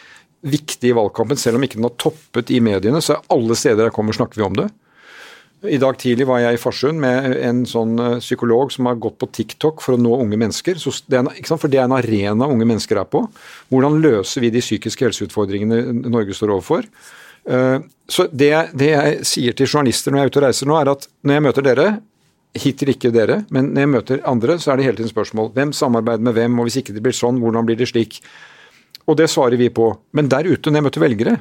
viktig 0.42 0.90
i 0.90 0.96
valgkampen. 0.98 1.38
Selv 1.38 1.58
om 1.58 1.66
ikke 1.66 1.78
den 1.78 1.86
har 1.86 1.98
toppet 2.02 2.50
i 2.50 2.58
mediene, 2.64 3.02
så 3.04 3.20
alle 3.30 3.54
steder 3.58 3.86
jeg 3.86 3.94
kommer 3.94 4.16
snakker 4.16 4.40
vi 4.40 4.48
om 4.48 4.58
det. 4.58 4.68
I 5.70 5.78
dag 5.78 5.94
tidlig 5.94 6.26
var 6.26 6.40
jeg 6.42 6.56
i 6.56 6.58
Farsund 6.58 6.98
med 6.98 7.36
en 7.38 7.62
sånn 7.70 7.94
eh, 8.02 8.18
psykolog 8.18 8.74
som 8.74 8.90
har 8.90 8.98
gått 8.98 9.20
på 9.22 9.30
TikTok 9.30 9.84
for 9.84 9.94
å 9.94 10.02
nå 10.02 10.18
unge 10.24 10.40
mennesker. 10.42 10.82
Det 10.82 11.20
en, 11.20 11.30
for 11.54 11.70
det 11.70 11.78
er 11.78 11.86
en 11.86 11.98
arena 12.00 12.50
unge 12.50 12.66
mennesker 12.66 12.98
er 12.98 13.06
på. 13.06 13.22
Hvordan 13.70 14.02
løser 14.02 14.42
vi 14.42 14.50
de 14.50 14.64
psykiske 14.64 15.06
helseutfordringene 15.06 16.08
Norge 16.08 16.34
står 16.34 16.56
overfor? 16.56 16.90
Så 17.42 18.28
det, 18.30 18.50
det, 18.78 18.88
jeg 18.92 19.26
sier 19.26 19.54
til 19.58 19.66
journalister 19.66 20.14
når 20.14 20.20
jeg 20.20 20.28
er 20.28 20.30
ute 20.30 20.38
og 20.38 20.44
reiser 20.44 20.68
nå, 20.70 20.76
er 20.78 20.90
at 20.92 21.06
når 21.26 21.34
jeg 21.34 21.42
møter 21.42 21.64
dere, 21.66 21.86
hittil 22.58 22.92
ikke 22.92 23.12
dere, 23.14 23.42
men 23.54 23.70
når 23.72 23.84
jeg 23.84 23.90
møter 23.92 24.24
andre, 24.28 24.58
så 24.60 24.72
er 24.72 24.80
det 24.80 24.88
hele 24.88 24.98
tiden 25.00 25.12
spørsmål. 25.12 25.52
Hvem 25.56 25.72
samarbeider 25.76 26.26
med 26.26 26.36
hvem, 26.36 26.58
og 26.60 26.68
hvis 26.68 26.80
ikke 26.82 26.94
det 26.96 27.04
blir 27.04 27.16
sånn, 27.16 27.40
hvordan 27.40 27.68
blir 27.68 27.78
det 27.80 27.88
slik? 27.88 28.20
Og 29.08 29.16
det 29.18 29.30
svarer 29.32 29.58
vi 29.58 29.70
på. 29.72 29.88
Men 30.12 30.28
der 30.30 30.46
ute, 30.46 30.70
når 30.70 30.80
jeg 30.80 30.88
møter 30.88 31.04
velgere, 31.06 31.38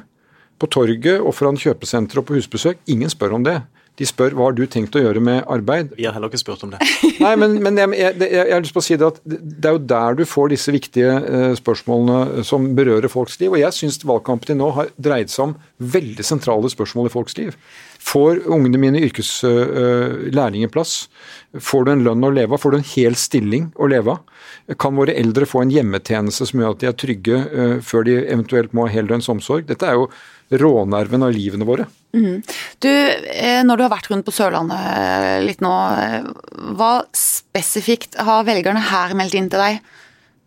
på 0.62 0.68
torget 0.70 1.20
og 1.20 1.34
foran 1.34 1.58
kjøpesenter 1.58 2.20
og 2.20 2.28
på 2.28 2.36
husbesøk, 2.38 2.82
ingen 2.92 3.10
spør 3.10 3.38
om 3.38 3.46
det. 3.46 3.60
De 4.00 4.06
spør 4.08 4.32
hva 4.32 4.46
har 4.48 4.54
du 4.56 4.62
tenkt 4.70 4.94
å 4.96 5.02
gjøre 5.02 5.20
med 5.20 5.42
arbeid. 5.52 5.90
Vi 5.98 6.06
har 6.06 6.14
heller 6.16 6.32
ikke 6.32 6.40
spurt 6.40 6.62
om 6.64 6.70
det. 6.72 6.80
Nei, 7.24 7.34
men, 7.36 7.58
men 7.60 7.76
jeg, 7.76 7.90
jeg, 7.98 8.16
jeg, 8.22 8.30
jeg, 8.38 8.54
har 8.54 8.62
lyst 8.64 8.76
på 8.76 8.80
å 8.80 8.86
si 8.86 8.96
det 8.96 9.08
at 9.10 9.18
det 9.26 9.68
er 9.68 9.76
jo 9.76 9.82
der 9.92 10.16
du 10.16 10.24
får 10.28 10.52
disse 10.54 10.72
viktige 10.72 11.12
uh, 11.20 11.52
spørsmålene 11.58 12.46
som 12.48 12.70
berører 12.78 13.12
folks 13.12 13.36
liv. 13.42 13.52
Og 13.52 13.60
jeg 13.60 13.76
syns 13.76 14.00
valgkampen 14.08 14.48
til 14.48 14.58
nå 14.62 14.70
har 14.78 14.88
dreid 14.96 15.32
seg 15.32 15.50
om 15.50 15.56
veldig 15.92 16.24
sentrale 16.24 16.72
spørsmål 16.72 17.10
i 17.10 17.12
folks 17.12 17.36
liv. 17.36 17.58
Får 18.02 18.42
ungene 18.50 18.80
mine 18.82 19.00
yrkeslærlingplass? 19.06 20.94
Får 21.62 21.86
du 21.86 21.92
en 21.92 22.04
lønn 22.04 22.26
å 22.26 22.32
leve 22.34 22.56
av? 22.56 22.62
Får 22.62 22.74
du 22.74 22.78
en 22.80 22.90
hel 22.94 23.16
stilling 23.16 23.70
å 23.78 23.88
leve 23.92 24.16
av? 24.16 24.44
Kan 24.82 24.98
våre 24.98 25.14
eldre 25.18 25.46
få 25.48 25.62
en 25.62 25.72
hjemmetjeneste 25.72 26.46
som 26.48 26.60
gjør 26.60 26.74
at 26.74 26.82
de 26.82 26.90
er 26.90 26.98
trygge 26.98 27.40
før 27.86 28.06
de 28.08 28.18
eventuelt 28.24 28.74
må 28.76 28.86
ha 28.86 28.94
heldøgns 28.94 29.30
omsorg? 29.32 29.66
Dette 29.68 29.88
er 29.88 29.98
jo 30.00 30.10
rånerven 30.60 31.24
av 31.24 31.32
livene 31.32 31.66
våre. 31.68 31.86
Mm. 32.12 32.42
Du, 32.82 32.90
når 33.64 33.78
du 33.78 33.84
har 33.86 33.92
vært 33.92 34.10
rundt 34.12 34.26
på 34.26 34.34
Sørlandet 34.36 34.76
eh, 34.92 35.38
litt 35.46 35.62
nå, 35.64 35.72
hva 36.76 36.92
spesifikt 37.16 38.18
har 38.20 38.44
velgerne 38.48 38.82
her 38.90 39.16
meldt 39.16 39.38
inn 39.38 39.48
til 39.52 39.62
deg? 39.62 39.80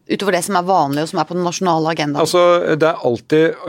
Utover 0.06 0.36
det 0.38 0.44
som 0.46 0.58
er 0.60 0.66
vanlig 0.68 1.02
og 1.02 1.10
som 1.10 1.20
er 1.22 1.26
på 1.26 1.34
den 1.38 1.48
nasjonale 1.48 1.94
agendaen? 1.96 2.22
Altså, 2.22 2.76
det 2.78 2.90
er 2.92 3.06
alltid, 3.10 3.64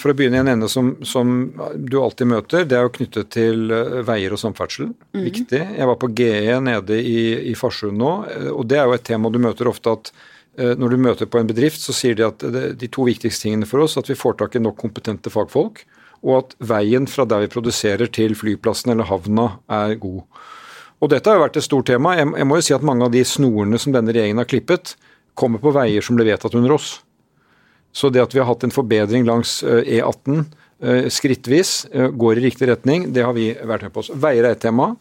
For 0.00 0.10
å 0.10 0.16
begynne 0.18 0.40
i 0.40 0.42
en 0.42 0.50
ende 0.56 0.70
som, 0.72 0.96
som, 1.06 1.30
du 1.76 2.00
alltid 2.00 2.30
møter, 2.32 2.66
det 2.66 2.78
er 2.78 2.88
jo 2.88 2.94
knyttet 2.96 3.30
til 3.36 3.70
veier 4.06 4.34
og 4.34 4.42
samferdsel. 4.42 4.90
Mm. 5.14 5.22
Viktig. 5.28 5.62
Jeg 5.78 5.88
var 5.92 6.00
på 6.02 6.10
GE 6.18 6.58
nede 6.66 6.98
i, 6.98 7.22
i 7.52 7.54
Farsund 7.58 8.00
nå, 8.02 8.10
og 8.50 8.66
det 8.66 8.80
er 8.80 8.90
jo 8.90 8.98
et 8.98 9.06
tema 9.06 9.30
du 9.30 9.38
møter 9.42 9.70
ofte 9.70 9.94
at 9.94 10.12
når 10.58 10.92
du 10.92 10.98
møter 11.00 11.28
på 11.30 11.38
en 11.38 11.48
bedrift, 11.48 11.78
så 11.78 11.94
sier 11.94 12.18
de 12.18 12.26
at 12.26 12.42
de 12.76 12.88
to 12.90 13.06
viktigste 13.06 13.46
tingene 13.46 13.68
for 13.70 13.84
oss 13.84 13.94
at 14.00 14.10
vi 14.10 14.18
får 14.18 14.40
tak 14.40 14.58
i 14.58 14.64
nok 14.64 14.76
kompetente 14.82 15.30
fagfolk, 15.32 15.84
og 16.26 16.34
at 16.36 16.56
veien 16.72 17.06
fra 17.08 17.24
der 17.28 17.44
vi 17.44 17.52
produserer 17.52 18.10
til 18.12 18.34
flyplassen 18.36 18.92
eller 18.92 19.08
havna 19.08 19.52
er 19.72 19.94
god. 20.02 20.24
Og 21.00 21.08
Dette 21.12 21.30
har 21.30 21.38
jo 21.38 21.44
vært 21.46 21.56
et 21.56 21.64
stort 21.64 21.88
tema. 21.88 22.12
Jeg, 22.18 22.28
jeg 22.36 22.48
må 22.48 22.58
jo 22.58 22.66
si 22.66 22.74
at 22.76 22.84
Mange 22.84 23.06
av 23.06 23.14
de 23.14 23.22
snorene 23.24 23.80
som 23.80 23.94
denne 23.94 24.12
regjeringen 24.12 24.42
har 24.42 24.48
klippet, 24.48 24.94
kommer 25.38 25.62
på 25.62 25.72
veier 25.74 26.04
som 26.04 26.18
ble 26.18 26.28
vedtatt 26.28 26.56
under 26.58 26.74
oss. 26.76 26.98
Så 27.92 28.10
det 28.12 28.22
at 28.22 28.34
vi 28.34 28.40
har 28.42 28.48
hatt 28.48 28.64
en 28.66 28.74
forbedring 28.74 29.24
langs 29.26 29.60
E18 29.64 30.44
eh, 30.82 31.08
skrittvis, 31.10 31.86
eh, 31.90 32.10
går 32.10 32.38
i 32.38 32.44
riktig 32.48 32.70
retning, 32.70 33.08
det 33.14 33.24
har 33.26 33.34
vi 33.34 33.50
vært 33.54 33.88
med 33.88 33.94
på. 33.94 34.04
Veier 34.14 34.46
er 34.46 34.56
et 34.56 34.66
tema. 34.66 34.94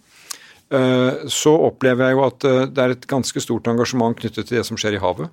så 1.34 1.50
opplever 1.66 2.06
jeg 2.06 2.14
jo 2.14 2.20
at 2.28 2.44
det 2.70 2.82
er 2.84 2.92
et 2.94 3.06
ganske 3.10 3.42
stort 3.42 3.66
engasjement 3.72 4.14
knyttet 4.14 4.46
til 4.46 4.60
det 4.60 4.66
som 4.68 4.78
skjer 4.78 5.00
i 5.00 5.00
havet. 5.02 5.32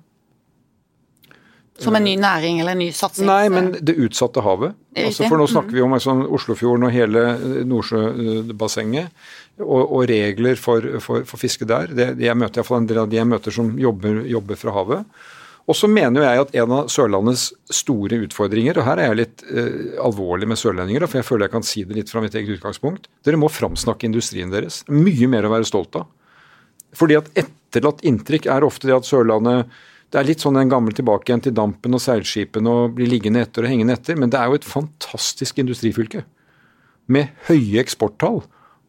Som 1.77 1.95
en 1.95 2.03
ny 2.03 2.15
næring 2.17 2.59
eller 2.61 2.73
en 2.73 2.81
ny 2.81 2.89
satsing? 2.95 3.27
Nei, 3.29 3.49
men 3.53 3.71
det 3.85 3.93
utsatte 4.01 4.41
havet. 4.41 4.77
Altså, 4.97 5.27
for 5.27 5.37
nå 5.37 5.45
snakker 5.51 5.77
vi 5.77 5.83
om 5.85 5.93
altså, 5.93 6.15
Oslofjorden 6.33 6.87
og 6.87 6.93
hele 6.95 7.23
Nordsjøbassenget. 7.69 9.13
Og, 9.61 9.83
og, 9.83 10.03
regler 10.09 10.57
for, 10.61 10.85
for, 11.01 11.25
for 11.25 11.41
fiske 11.41 11.65
der. 11.69 11.93
Det, 11.93 12.11
jeg 12.21 12.37
møter 12.37 12.61
iallfall 12.61 12.83
en 12.83 12.89
del 12.89 13.01
av 13.01 13.09
de 13.09 13.17
jeg 13.17 13.29
møter 13.29 13.53
som 13.53 13.71
jobber, 13.81 14.23
jobber 14.29 14.59
fra 14.59 14.73
havet. 14.75 15.23
Og 15.67 15.75
så 15.75 15.89
mener 15.91 16.23
jeg 16.23 16.43
at 16.45 16.53
en 16.61 16.73
av 16.77 16.91
Sørlandets 16.91 17.49
store 17.75 18.21
utfordringer, 18.23 18.77
og 18.79 18.85
her 18.87 19.01
er 19.01 19.09
jeg 19.09 19.19
litt 19.19 19.41
eh, 19.51 19.97
alvorlig 19.99 20.47
med 20.47 20.59
sørlendinger, 20.61 21.03
for 21.09 21.19
jeg 21.19 21.27
føler 21.27 21.47
jeg 21.47 21.55
kan 21.57 21.67
si 21.67 21.83
det 21.83 21.97
litt 21.97 22.13
fra 22.13 22.23
mitt 22.23 22.37
eget 22.39 22.53
utgangspunkt, 22.55 23.09
dere 23.27 23.39
må 23.41 23.49
framsnakke 23.51 24.07
industrien 24.07 24.53
deres. 24.53 24.85
Mye 24.87 25.27
mer 25.27 25.49
å 25.49 25.51
være 25.57 25.67
stolt 25.67 25.99
av. 25.99 26.07
Fordi 26.95 27.17
at 27.19 27.27
etterlatt 27.35 28.05
inntrykk 28.07 28.47
er 28.53 28.63
ofte 28.63 28.87
det 28.87 28.95
at 28.95 29.09
Sørlandet 29.09 29.73
det 30.11 30.19
er 30.19 30.27
litt 30.29 30.43
sånn 30.43 30.55
den 30.55 30.71
gamle 30.71 30.95
tilbake 30.95 31.27
igjen 31.27 31.43
til 31.43 31.55
dampen 31.55 31.97
og 31.97 32.01
seilskipene 32.03 32.71
og 32.71 32.93
bli 32.95 33.09
liggende 33.11 33.41
etter 33.43 33.65
og 33.65 33.71
hengende 33.71 33.97
etter, 33.97 34.15
men 34.19 34.31
det 34.31 34.39
er 34.39 34.47
jo 34.47 34.59
et 34.59 34.67
fantastisk 34.67 35.59
industrifylke. 35.63 36.23
Med 37.11 37.33
høye 37.47 37.81
eksporttall. 37.83 38.41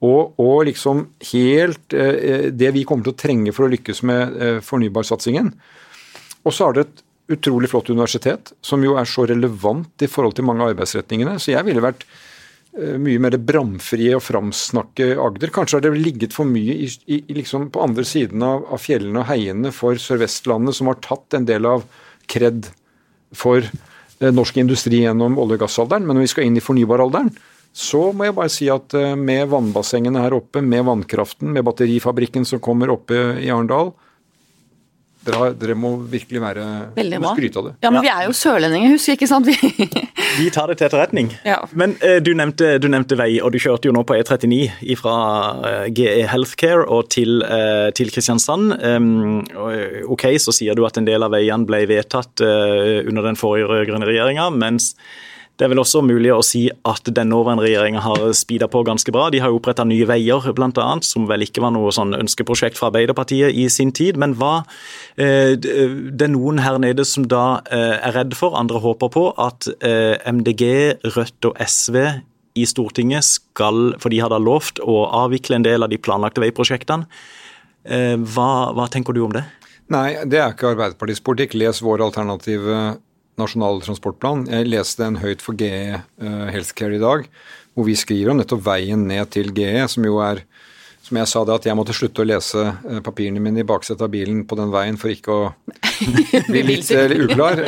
Og, 0.07 0.39
og 0.39 0.61
liksom 0.69 1.09
helt 1.33 1.95
eh, 1.95 2.49
det 2.55 2.71
vi 2.77 2.85
kommer 2.87 3.09
til 3.09 3.17
å 3.17 3.19
trenge 3.19 3.55
for 3.55 3.67
å 3.67 3.73
lykkes 3.73 4.05
med 4.07 4.37
eh, 4.39 4.61
fornybarsatsingen. 4.63 5.51
Og 6.47 6.55
så 6.55 6.69
har 6.69 6.77
det 6.77 6.85
et 6.87 7.05
utrolig 7.35 7.71
flott 7.73 7.91
universitet, 7.91 8.53
som 8.63 8.85
jo 8.87 8.95
er 8.99 9.11
så 9.11 9.27
relevant 9.27 10.07
i 10.07 10.11
forhold 10.11 10.39
til 10.39 10.47
mange 10.47 10.63
av 10.63 10.71
arbeidsretningene. 10.73 11.35
Så 11.43 11.51
jeg 11.51 11.67
ville 11.67 11.83
vært 11.83 12.07
Eh, 12.07 12.28
mye 12.79 13.21
mer 13.23 13.35
bramfrie 13.43 14.15
og 14.17 14.23
framsnakke 14.23 15.11
Agder. 15.19 15.51
Kanskje 15.55 15.79
har 15.79 15.85
det 15.87 15.99
ligget 15.99 16.35
for 16.37 16.49
mye 16.49 16.77
i, 16.85 16.89
i, 17.11 17.21
liksom 17.35 17.69
på 17.75 17.83
andre 17.83 18.05
siden 18.07 18.45
av, 18.45 18.65
av, 18.71 18.83
fjellene 18.83 19.23
og 19.23 19.29
heiene 19.31 19.73
for 19.75 19.99
Sør-Vestlandet, 19.99 20.77
som 20.79 20.91
har 20.91 21.01
tatt 21.05 21.39
en 21.39 21.49
del 21.49 21.67
av 21.69 21.87
kred 22.31 22.71
for 23.37 23.63
eh, 23.65 24.33
norsk 24.33 24.61
industri 24.63 25.03
gjennom 25.05 25.39
olje- 25.41 25.59
og 25.59 25.65
gassalderen. 25.67 26.07
Men 26.07 26.19
når 26.19 26.29
vi 26.29 26.33
skal 26.35 26.49
inn 26.49 26.59
i 26.61 26.65
fornybaralderen, 26.65 27.33
så 27.79 28.09
må 28.17 28.29
jeg 28.29 28.37
bare 28.39 28.53
si 28.53 28.69
at 28.73 28.95
eh, 28.97 29.15
med 29.19 29.51
vannbassengene 29.53 30.23
her 30.25 30.37
oppe, 30.39 30.63
med 30.65 30.87
vannkraften, 30.89 31.53
med 31.55 31.67
batterifabrikken 31.69 32.47
som 32.49 32.63
kommer 32.65 32.93
oppe 32.95 33.19
i 33.43 33.51
Arendal, 33.53 33.93
dere, 35.29 35.51
dere, 35.59 35.77
må 35.79 35.93
virkelig 36.11 36.41
være 36.43 36.65
Veldig 36.97 37.21
bra. 37.23 37.33
skryte 37.37 37.61
av 37.61 37.69
det. 37.69 37.73
Ja, 37.85 37.93
men 37.95 38.05
vi 38.05 38.11
er 38.13 38.25
jo 38.27 38.35
sørlendinger, 38.37 38.95
husker 38.97 39.19
ikke 39.19 39.29
sant? 39.31 39.49
Vi, 39.49 39.89
vi 40.39 40.49
tar 40.55 40.71
det 40.71 40.79
til 40.81 40.89
etterretning. 40.89 41.31
Ja. 41.47 41.61
Men 41.79 41.97
eh, 42.05 42.19
du, 42.25 42.33
nevnte, 42.39 42.75
du, 42.83 42.89
nevnte, 42.93 43.19
vei, 43.19 43.31
og 43.45 43.53
du 43.55 43.61
kjørte 43.63 43.91
jo 43.91 43.95
nå 43.97 44.05
på 44.09 44.17
E39 44.19 44.97
fra 45.01 45.17
eh, 45.69 45.87
GE 45.95 46.17
Healthcare 46.31 46.87
og 46.87 47.11
til, 47.15 47.43
eh, 47.45 47.89
til 47.99 48.13
Kristiansand. 48.15 48.77
Um, 48.83 49.41
ok, 50.09 50.31
så 50.43 50.55
sier 50.55 50.79
du 50.79 50.85
at 50.89 51.01
en 51.01 51.09
del 51.09 51.25
av 51.27 51.35
veiene 51.35 51.69
ble 51.69 51.85
vedtatt 51.91 52.45
uh, 52.45 53.01
under 53.05 53.25
den 53.27 53.39
forrige 53.39 53.69
rød-grønne 53.71 54.09
regjeringa, 54.09 54.49
mens 54.55 54.93
det 55.59 55.67
er 55.67 55.73
vel 55.73 55.81
også 55.83 56.05
mulig 56.07 56.31
å 56.31 56.43
si 56.47 56.69
at 56.71 57.09
den 57.11 57.33
nåværende 57.33 57.65
regjeringa 57.65 58.03
har 58.05 58.21
speeda 58.39 58.69
på 58.71 58.85
ganske 58.87 59.11
bra. 59.15 59.27
De 59.35 59.41
har 59.43 59.51
jo 59.51 59.59
oppretta 59.59 59.83
Nye 59.89 60.07
Veier, 60.07 60.45
bl.a., 60.55 60.87
som 61.03 61.27
vel 61.27 61.43
ikke 61.49 61.65
var 61.65 61.73
noe 61.75 61.91
sånn 61.95 62.15
ønskeprosjekt 62.15 62.79
fra 62.79 62.93
Arbeiderpartiet 62.93 63.59
i 63.59 63.65
sin 63.73 63.91
tid. 63.91 64.21
Men 64.23 64.37
hva 64.39 64.61
eh, 65.19 65.59
Det 65.59 66.29
er 66.29 66.31
noen 66.31 66.63
her 66.63 66.79
nede 66.79 67.03
som 67.09 67.27
da 67.27 67.59
eh, 67.75 67.97
er 67.97 68.15
redd 68.15 68.39
for, 68.39 68.55
andre 68.55 68.79
håper 68.85 69.11
på, 69.17 69.25
at 69.35 69.67
eh, 69.83 70.15
MDG, 70.31 70.63
Rødt 71.17 71.51
og 71.51 71.59
SV 71.59 71.99
i 72.59 72.67
Stortinget 72.67 73.27
skal, 73.27 73.97
for 73.99 74.15
de 74.15 74.23
har 74.23 74.31
da 74.31 74.39
lovt 74.39 74.79
å 74.79 75.09
avvikle 75.25 75.59
en 75.59 75.67
del 75.67 75.83
av 75.83 75.91
de 75.91 75.99
planlagte 75.99 76.43
veiprosjektene. 76.43 77.07
Hva, 77.89 78.49
hva 78.77 78.85
tenker 78.93 79.17
du 79.17 79.23
om 79.25 79.33
det? 79.33 79.45
Nei, 79.89 80.19
det 80.29 80.41
er 80.43 80.53
ikke 80.53 80.75
Arbeiderpartiets 80.75 81.23
politikk. 81.25 81.55
Les 81.57 81.79
vår 81.81 82.03
alternative 82.05 82.99
Nasjonal 83.39 83.83
transportplan. 83.85 84.47
Jeg 84.51 84.69
leste 84.69 85.07
en 85.07 85.19
høyt 85.23 85.43
for 85.45 85.59
GE 85.59 85.99
uh, 85.99 86.47
Healthcare 86.53 86.99
i 86.99 87.03
dag, 87.03 87.27
hvor 87.75 87.87
vi 87.87 87.95
skriver 87.99 88.33
om 88.33 88.41
nettopp 88.41 88.65
veien 88.67 89.07
ned 89.09 89.31
til 89.35 89.53
GE, 89.55 89.87
som 89.91 90.07
jo 90.07 90.21
er 90.25 90.43
som 91.09 91.17
jeg 91.17 91.31
sa 91.31 91.41
det, 91.47 91.55
at 91.55 91.67
jeg 91.71 91.77
måtte 91.79 91.95
slutte 91.97 92.21
å 92.21 92.29
lese 92.29 92.65
uh, 92.67 92.99
papirene 93.05 93.41
mine 93.43 93.63
i 93.63 93.67
baksetet 93.69 94.03
av 94.05 94.11
bilen 94.13 94.43
på 94.49 94.59
den 94.59 94.73
veien 94.75 94.99
for 95.01 95.15
ikke 95.15 95.35
å 95.35 95.51
bli 96.51 96.65
litt 96.67 96.91
uh, 96.93 97.15
uklar. 97.25 97.63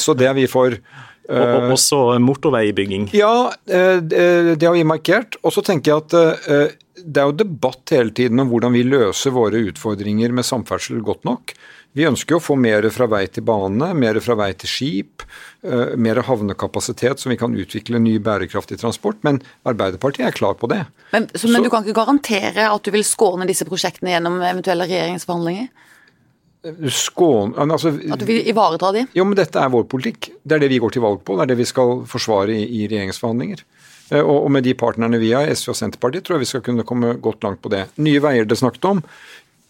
så 0.00 0.16
det 0.18 0.30
er 0.30 0.38
vi 0.40 0.48
for. 0.50 0.78
Og, 1.32 1.68
også 1.70 2.18
motorveibygging? 2.20 3.06
Ja, 3.14 3.52
det, 3.64 4.56
det 4.58 4.66
har 4.66 4.74
vi 4.74 4.82
markert. 4.84 5.38
Og 5.46 5.54
så 5.54 5.62
tenker 5.64 5.92
jeg 5.92 6.02
at 6.02 6.16
det 6.98 7.22
er 7.22 7.30
jo 7.30 7.36
debatt 7.44 7.92
hele 7.94 8.12
tiden 8.12 8.42
om 8.42 8.50
hvordan 8.50 8.74
vi 8.74 8.82
løser 8.84 9.32
våre 9.32 9.62
utfordringer 9.70 10.34
med 10.34 10.44
samferdsel 10.44 11.00
godt 11.06 11.22
nok. 11.28 11.54
Vi 11.92 12.06
ønsker 12.08 12.38
å 12.38 12.40
få 12.40 12.56
mer 12.56 12.86
fra 12.94 13.04
vei 13.10 13.26
til 13.28 13.44
bane, 13.44 13.90
mer 13.98 14.16
fra 14.24 14.36
vei 14.40 14.48
til 14.56 14.70
skip, 14.70 15.24
uh, 15.66 15.92
mer 16.00 16.22
havnekapasitet 16.24 17.20
som 17.20 17.32
vi 17.32 17.36
kan 17.40 17.52
utvikle 17.52 18.00
ny 18.00 18.16
bærekraftig 18.24 18.80
transport. 18.80 19.20
Men 19.26 19.42
Arbeiderpartiet 19.68 20.30
er 20.30 20.36
klar 20.36 20.56
på 20.60 20.70
det. 20.72 20.86
Men, 21.12 21.28
så, 21.34 21.50
men 21.50 21.60
så, 21.60 21.64
du 21.66 21.72
kan 21.72 21.84
ikke 21.84 21.98
garantere 22.00 22.70
at 22.72 22.84
du 22.86 22.92
vil 22.94 23.04
skåne 23.04 23.48
disse 23.48 23.68
prosjektene 23.68 24.14
gjennom 24.14 24.40
eventuelle 24.40 24.88
regjeringsforhandlinger? 24.88 25.68
Skåne 26.94 27.58
altså, 27.74 27.90
at 28.14 28.20
du 28.22 28.28
vil 28.28 28.46
ivareta 28.48 28.92
de? 28.94 29.04
Jo, 29.18 29.26
men 29.26 29.36
dette 29.36 29.58
er 29.60 29.70
vår 29.72 29.84
politikk. 29.90 30.30
Det 30.46 30.56
er 30.56 30.62
det 30.62 30.72
vi 30.72 30.80
går 30.80 30.94
til 30.94 31.04
valg 31.04 31.20
på. 31.26 31.36
Det 31.36 31.44
er 31.44 31.52
det 31.52 31.60
vi 31.60 31.68
skal 31.68 32.04
forsvare 32.08 32.54
i, 32.54 32.66
i 32.78 32.84
regjeringsforhandlinger. 32.86 33.64
Eh, 34.12 34.20
og, 34.22 34.36
og, 34.46 34.50
med 34.54 34.64
de 34.64 34.76
partnerne 34.78 35.20
vi 35.20 35.32
har, 35.36 35.50
SV 35.50 35.74
og 35.74 35.78
Senterpartiet, 35.78 36.24
tror 36.24 36.38
jeg 36.38 36.46
vi 36.46 36.52
skal 36.54 36.64
kunne 36.64 36.86
komme 36.88 37.16
godt 37.20 37.44
langt 37.44 37.60
på 37.64 37.72
det. 37.72 37.86
Nye 38.00 38.22
Veier 38.22 38.48
det 38.48 38.60
snakket 38.62 38.88
om. 38.88 39.02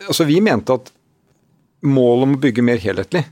Altså, 0.07 0.29
Vi 0.29 0.39
mente 0.45 0.79
at 0.79 0.93
målet 1.83 2.29
om 2.29 2.37
å 2.37 2.42
bygge 2.42 2.64
mer 2.66 2.81
helhetlig 2.83 3.25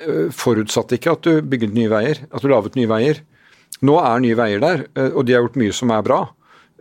eh, 0.00 0.28
forutsatte 0.34 0.98
ikke 0.98 1.16
at 1.16 1.26
du 1.26 1.40
bygget 1.42 1.74
nye 1.76 1.90
veier, 1.92 2.24
at 2.30 2.44
du 2.44 2.50
laget 2.50 2.78
nye 2.78 2.90
veier. 2.90 3.22
Nå 3.86 3.96
er 4.02 4.20
Nye 4.20 4.36
Veier 4.36 4.60
der, 4.60 4.84
eh, 4.98 5.08
og 5.14 5.24
de 5.26 5.36
har 5.36 5.44
gjort 5.44 5.58
mye 5.60 5.74
som 5.76 5.92
er 5.94 6.04
bra. 6.04 6.20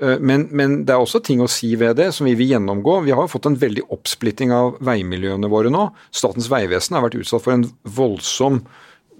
Eh, 0.02 0.18
men, 0.20 0.48
men, 0.52 0.82
det 0.88 0.96
er 0.96 1.04
også 1.04 1.22
ting 1.24 1.44
å 1.44 1.50
si 1.52 1.72
ved 1.80 1.98
det 2.00 2.10
som 2.16 2.28
vi 2.28 2.36
vil 2.40 2.56
gjennomgå. 2.56 3.00
Vi 3.06 3.16
har 3.16 3.32
fått 3.32 3.48
en 3.50 3.60
veldig 3.60 3.86
oppsplitting 3.96 4.54
av 4.56 4.78
veimiljøene 4.84 5.52
våre 5.52 5.72
nå. 5.74 5.90
Statens 6.12 6.50
vegvesen 6.52 6.98
har 6.98 7.06
vært 7.08 7.20
utsatt 7.22 7.46
for 7.46 7.56
en 7.56 7.68
voldsom 7.84 8.64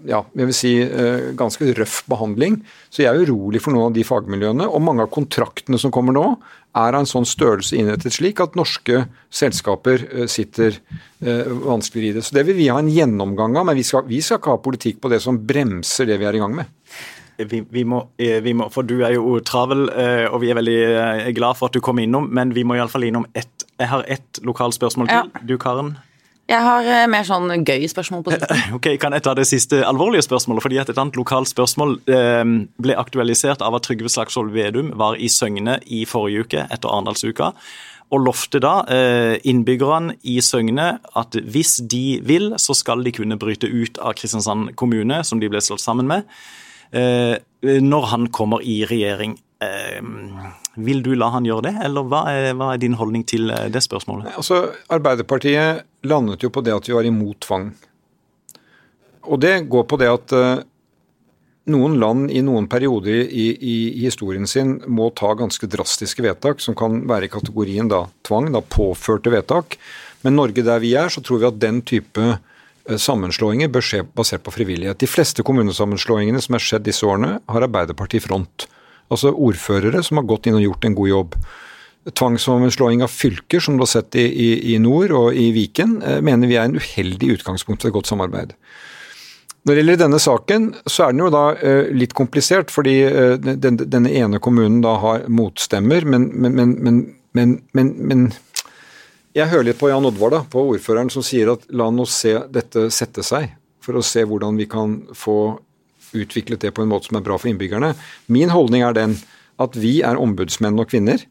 ja, 0.08 0.22
jeg 0.38 0.48
vil 0.48 0.56
si 0.56 0.70
ganske 1.36 1.72
røff 1.76 2.00
behandling. 2.08 2.60
Så 2.88 3.04
jeg 3.04 3.10
er 3.10 3.26
urolig 3.26 3.60
for 3.64 3.74
noen 3.74 3.90
av 3.90 3.96
de 3.96 4.04
fagmiljøene. 4.06 4.68
Og 4.68 4.82
mange 4.84 5.04
av 5.04 5.12
kontraktene 5.12 5.80
som 5.80 5.92
kommer 5.94 6.16
nå, 6.16 6.24
er 6.78 6.94
av 6.94 7.02
en 7.02 7.08
sånn 7.08 7.26
størrelse 7.26 7.74
innrettet 7.78 8.14
slik 8.14 8.40
at 8.42 8.56
norske 8.58 9.04
selskaper 9.34 10.04
eh, 10.06 10.26
sitter 10.30 10.76
eh, 10.76 11.48
vanskeligere 11.64 12.14
i 12.14 12.18
det. 12.18 12.26
Så 12.26 12.36
Det 12.36 12.44
vil 12.46 12.58
vi 12.60 12.68
ha 12.70 12.78
en 12.78 12.90
gjennomgang 12.90 13.56
av, 13.58 13.66
men 13.66 13.78
vi 13.78 13.86
skal, 13.86 14.04
vi 14.06 14.20
skal 14.22 14.38
ikke 14.38 14.54
ha 14.54 14.62
politikk 14.62 15.00
på 15.02 15.10
det 15.10 15.20
som 15.24 15.40
bremser 15.46 16.10
det 16.10 16.20
vi 16.20 16.28
er 16.28 16.38
i 16.38 16.42
gang 16.42 16.54
med. 16.60 16.70
Vi, 17.40 17.62
vi, 17.72 17.86
må, 17.88 18.02
eh, 18.20 18.38
vi, 18.44 18.52
må, 18.54 18.68
for 18.70 18.86
Du 18.86 19.00
er 19.00 19.16
jo 19.16 19.38
travel, 19.46 19.88
og 20.28 20.38
vi 20.42 20.50
er 20.52 20.60
veldig 20.60 21.34
glad 21.36 21.58
for 21.58 21.70
at 21.70 21.76
du 21.76 21.82
kom 21.84 21.98
innom, 22.02 22.28
men 22.30 22.54
vi 22.54 22.66
må 22.68 22.76
iallfall 22.76 23.08
innom 23.08 23.26
ett 23.34 23.66
Jeg 23.80 23.88
har 23.88 24.04
ett 24.06 24.42
lokalt 24.44 24.76
spørsmål 24.76 25.08
til. 25.08 25.30
Ja. 25.34 25.42
Du, 25.48 25.56
Karen? 25.58 25.94
Jeg 26.50 26.64
har 26.66 26.86
eh, 26.88 27.06
mer 27.10 27.26
sånn 27.26 27.52
gøy 27.62 27.86
spørsmål 27.90 28.24
på 28.26 28.34
slutten. 28.34 28.62
Ok, 28.78 28.88
Kan 29.02 29.14
jeg 29.14 29.24
ta 29.26 29.36
det 29.38 29.46
siste 29.48 29.84
alvorlige 29.86 30.26
spørsmålet? 30.26 30.64
fordi 30.64 30.80
Et 30.82 30.96
annet 30.96 31.18
lokalt 31.18 31.50
spørsmål 31.50 32.00
eh, 32.10 32.42
ble 32.82 32.96
aktualisert 32.98 33.62
av 33.62 33.78
at 33.78 33.86
Trygve 33.86 34.10
Slagsvold 34.10 34.50
Vedum 34.54 34.90
var 34.98 35.18
i 35.18 35.30
Søgne 35.30 35.78
i 35.86 36.02
forrige 36.10 36.46
uke 36.46 36.66
etter 36.66 36.90
Arendalsuka. 36.90 37.52
Og 38.10 38.24
lovte 38.26 38.58
da 38.58 38.80
eh, 38.90 39.36
innbyggerne 39.46 40.16
i 40.26 40.40
Søgne 40.42 40.88
at 40.98 41.38
hvis 41.38 41.76
de 41.86 42.18
vil, 42.26 42.56
så 42.58 42.74
skal 42.74 43.06
de 43.06 43.14
kunne 43.14 43.38
bryte 43.38 43.70
ut 43.70 44.02
av 44.02 44.18
Kristiansand 44.18 44.74
kommune, 44.74 45.22
som 45.22 45.38
de 45.38 45.50
ble 45.52 45.62
slått 45.62 45.84
sammen 45.84 46.10
med, 46.10 46.26
når 47.62 48.06
han 48.10 48.24
kommer 48.34 48.64
i 48.66 48.80
regjering. 48.90 49.36
Vil 50.80 51.02
du 51.04 51.12
la 51.18 51.28
han 51.34 51.44
gjøre 51.44 51.66
det, 51.68 51.74
eller 51.84 52.06
hva 52.08 52.22
er, 52.30 52.54
hva 52.56 52.72
er 52.72 52.80
din 52.80 52.96
holdning 52.96 53.26
til 53.28 53.50
eh, 53.52 53.68
det 53.72 53.82
spørsmålet? 53.84 54.32
Altså, 54.38 54.62
Arbeiderpartiet 54.92 55.84
landet 56.08 56.46
jo 56.46 56.52
på 56.52 56.62
det 56.64 56.76
at 56.76 56.88
vi 56.88 56.96
var 56.96 57.08
imot 57.08 57.42
tvang. 57.44 57.70
Og 59.28 59.40
det 59.42 59.56
går 59.68 59.84
på 59.84 59.98
det 60.00 60.08
at 60.08 60.32
uh, 60.32 60.62
noen 61.70 61.98
land 62.00 62.30
i 62.32 62.40
noen 62.46 62.70
perioder 62.72 63.26
i, 63.28 63.50
i, 63.52 63.74
i, 63.90 64.06
historien 64.06 64.48
sin 64.48 64.78
må 64.88 65.10
ta 65.12 65.34
ganske 65.36 65.68
drastiske 65.68 66.24
vedtak, 66.24 66.64
som 66.64 66.78
kan 66.78 67.02
være 67.10 67.28
i 67.28 67.32
kategorien 67.34 67.90
da 67.90 68.06
tvang, 68.26 68.48
da 68.54 68.64
påførte 68.64 69.34
vedtak. 69.34 69.76
Men 70.24 70.38
Norge 70.40 70.64
der 70.64 70.80
vi 70.80 70.94
er, 70.96 71.12
så 71.12 71.20
tror 71.20 71.42
vi 71.42 71.50
at 71.50 71.60
den 71.60 71.84
type 71.84 72.38
sammenslåinger 72.88 73.68
bør 73.70 73.84
skje 73.84 74.04
basert 74.16 74.42
på 74.46 74.54
frivillighet. 74.54 74.98
De 75.02 75.10
fleste 75.10 75.44
kommunesammenslåingene 75.46 76.40
som 76.42 76.56
er 76.56 76.64
skjedd 76.64 76.88
disse 76.88 77.06
årene, 77.06 77.36
har 77.44 77.66
Arbeiderpartiet 77.68 78.24
i 78.24 78.28
front. 78.30 78.70
Altså 79.10 79.32
ordførere 79.34 80.02
som 80.06 80.20
har 80.20 80.28
gått 80.30 80.46
inn 80.46 80.58
og 80.58 80.64
gjort 80.64 80.86
en 80.86 80.96
god 80.98 81.10
jobb. 81.10 81.34
Tvangssammenslåing 82.16 83.02
av 83.04 83.12
fylker, 83.12 83.60
som 83.60 83.76
du 83.76 83.84
har 83.84 83.90
sett 83.90 84.16
i, 84.16 84.24
i, 84.24 84.50
i, 84.74 84.78
nord 84.80 85.12
og 85.12 85.36
i 85.36 85.50
Viken, 85.54 85.98
eh, 86.06 86.20
mener 86.24 86.48
vi 86.48 86.56
er 86.56 86.68
en 86.68 86.78
uheldig 86.78 87.34
utgangspunkt 87.36 87.82
for 87.82 87.90
et 87.90 87.96
godt 87.98 88.10
samarbeid. 88.10 88.54
Når 89.66 89.74
det 89.74 89.82
gjelder 89.82 89.98
denne 90.00 90.20
saken, 90.22 90.70
så 90.88 91.04
er 91.04 91.12
den 91.12 91.20
jo 91.26 91.32
da 91.34 91.42
eh, 91.60 91.90
litt 91.92 92.14
komplisert, 92.16 92.72
fordi 92.72 92.94
eh, 93.04 93.34
den, 93.36 93.82
denne 93.82 94.12
ene 94.16 94.40
kommunen 94.40 94.80
da 94.84 94.94
har 95.02 95.26
motstemmer, 95.28 96.06
men, 96.08 96.30
men, 96.32 97.02
men, 97.36 97.58
men 97.74 98.24
jeg 99.36 99.50
hører 99.52 99.68
litt 99.68 99.78
på 99.78 99.90
Jan 99.90 100.08
Oddvar, 100.08 100.32
da, 100.32 100.40
på 100.48 100.64
ordføreren, 100.72 101.10
som 101.12 101.22
sier 101.26 101.52
at 101.52 101.68
la 101.76 101.90
oss 102.02 102.16
se 102.22 102.32
dette 102.50 102.88
sette 102.94 103.22
seg, 103.26 103.52
for 103.84 103.98
å 103.98 104.02
se 104.04 104.24
hvordan 104.26 104.56
vi 104.58 104.66
kan 104.70 104.96
få 105.14 105.60
utviklet 106.16 106.60
det 106.62 106.72
på 106.76 106.84
en 106.84 106.90
måte 106.90 107.10
som 107.10 107.18
er 107.20 107.26
bra 107.26 107.36
for 107.38 107.50
innbyggerne. 107.50 107.94
Min 108.28 108.52
holdning 108.52 108.84
er 108.86 108.96
den 108.96 109.18
at 109.60 109.76
vi 109.76 110.00
er 110.02 110.18
ombudsmenn 110.18 110.78
og 110.80 110.88
-kvinner. 110.90 111.24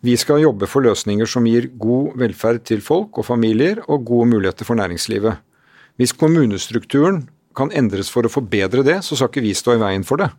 Vi 0.00 0.16
skal 0.16 0.40
jobbe 0.40 0.66
for 0.66 0.80
løsninger 0.80 1.26
som 1.26 1.44
gir 1.44 1.68
god 1.76 2.16
velferd 2.16 2.64
til 2.64 2.80
folk 2.80 3.18
og 3.18 3.26
familier, 3.26 3.82
og 3.88 4.04
gode 4.04 4.28
muligheter 4.30 4.64
for 4.64 4.74
næringslivet. 4.74 5.36
Hvis 5.96 6.12
kommunestrukturen 6.16 7.28
kan 7.56 7.72
endres 7.76 8.10
for 8.10 8.22
å 8.22 8.32
forbedre 8.32 8.82
det, 8.82 9.04
så 9.04 9.16
skal 9.16 9.28
ikke 9.28 9.44
vi 9.44 9.52
stå 9.54 9.76
i 9.76 9.82
veien 9.82 10.04
for 10.04 10.16
det. 10.16 10.30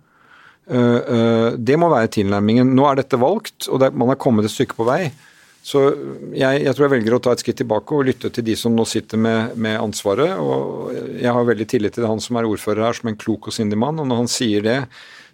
Eh, 0.69 0.77
eh, 0.77 1.49
det 1.57 1.77
må 1.77 1.89
være 1.89 2.07
tilnærmingen. 2.07 2.73
Nå 2.73 2.87
er 2.89 2.95
dette 2.95 3.19
valgt, 3.21 3.67
og 3.69 3.83
man 3.93 4.09
er 4.09 4.15
kommet 4.15 4.45
et 4.45 4.51
stykke 4.51 4.77
på 4.77 4.87
vei. 4.87 5.11
Så 5.61 5.83
jeg, 6.33 6.63
jeg, 6.63 6.73
tror 6.73 6.87
jeg 6.87 6.93
velger 6.95 7.15
å 7.15 7.21
ta 7.21 7.35
et 7.35 7.43
skritt 7.43 7.59
tilbake 7.61 7.93
og 7.93 8.07
lytte 8.07 8.31
til 8.33 8.45
de 8.47 8.55
som 8.57 8.73
nå 8.73 8.85
sitter 8.89 9.19
med, 9.21 9.53
med, 9.61 9.77
ansvaret. 9.77 10.33
og 10.41 10.89
Jeg 11.21 11.29
har 11.29 11.47
veldig 11.47 11.67
tillit 11.69 11.97
til 11.97 12.07
han 12.09 12.21
som 12.23 12.39
er 12.39 12.49
ordfører 12.49 12.87
her, 12.87 12.97
som 12.97 13.11
en 13.11 13.19
klok 13.19 13.51
og 13.51 13.55
sindig 13.55 13.77
mann. 13.77 14.01
Og 14.01 14.09
når 14.09 14.23
han 14.23 14.31
sier 14.31 14.65
det, 14.65 14.79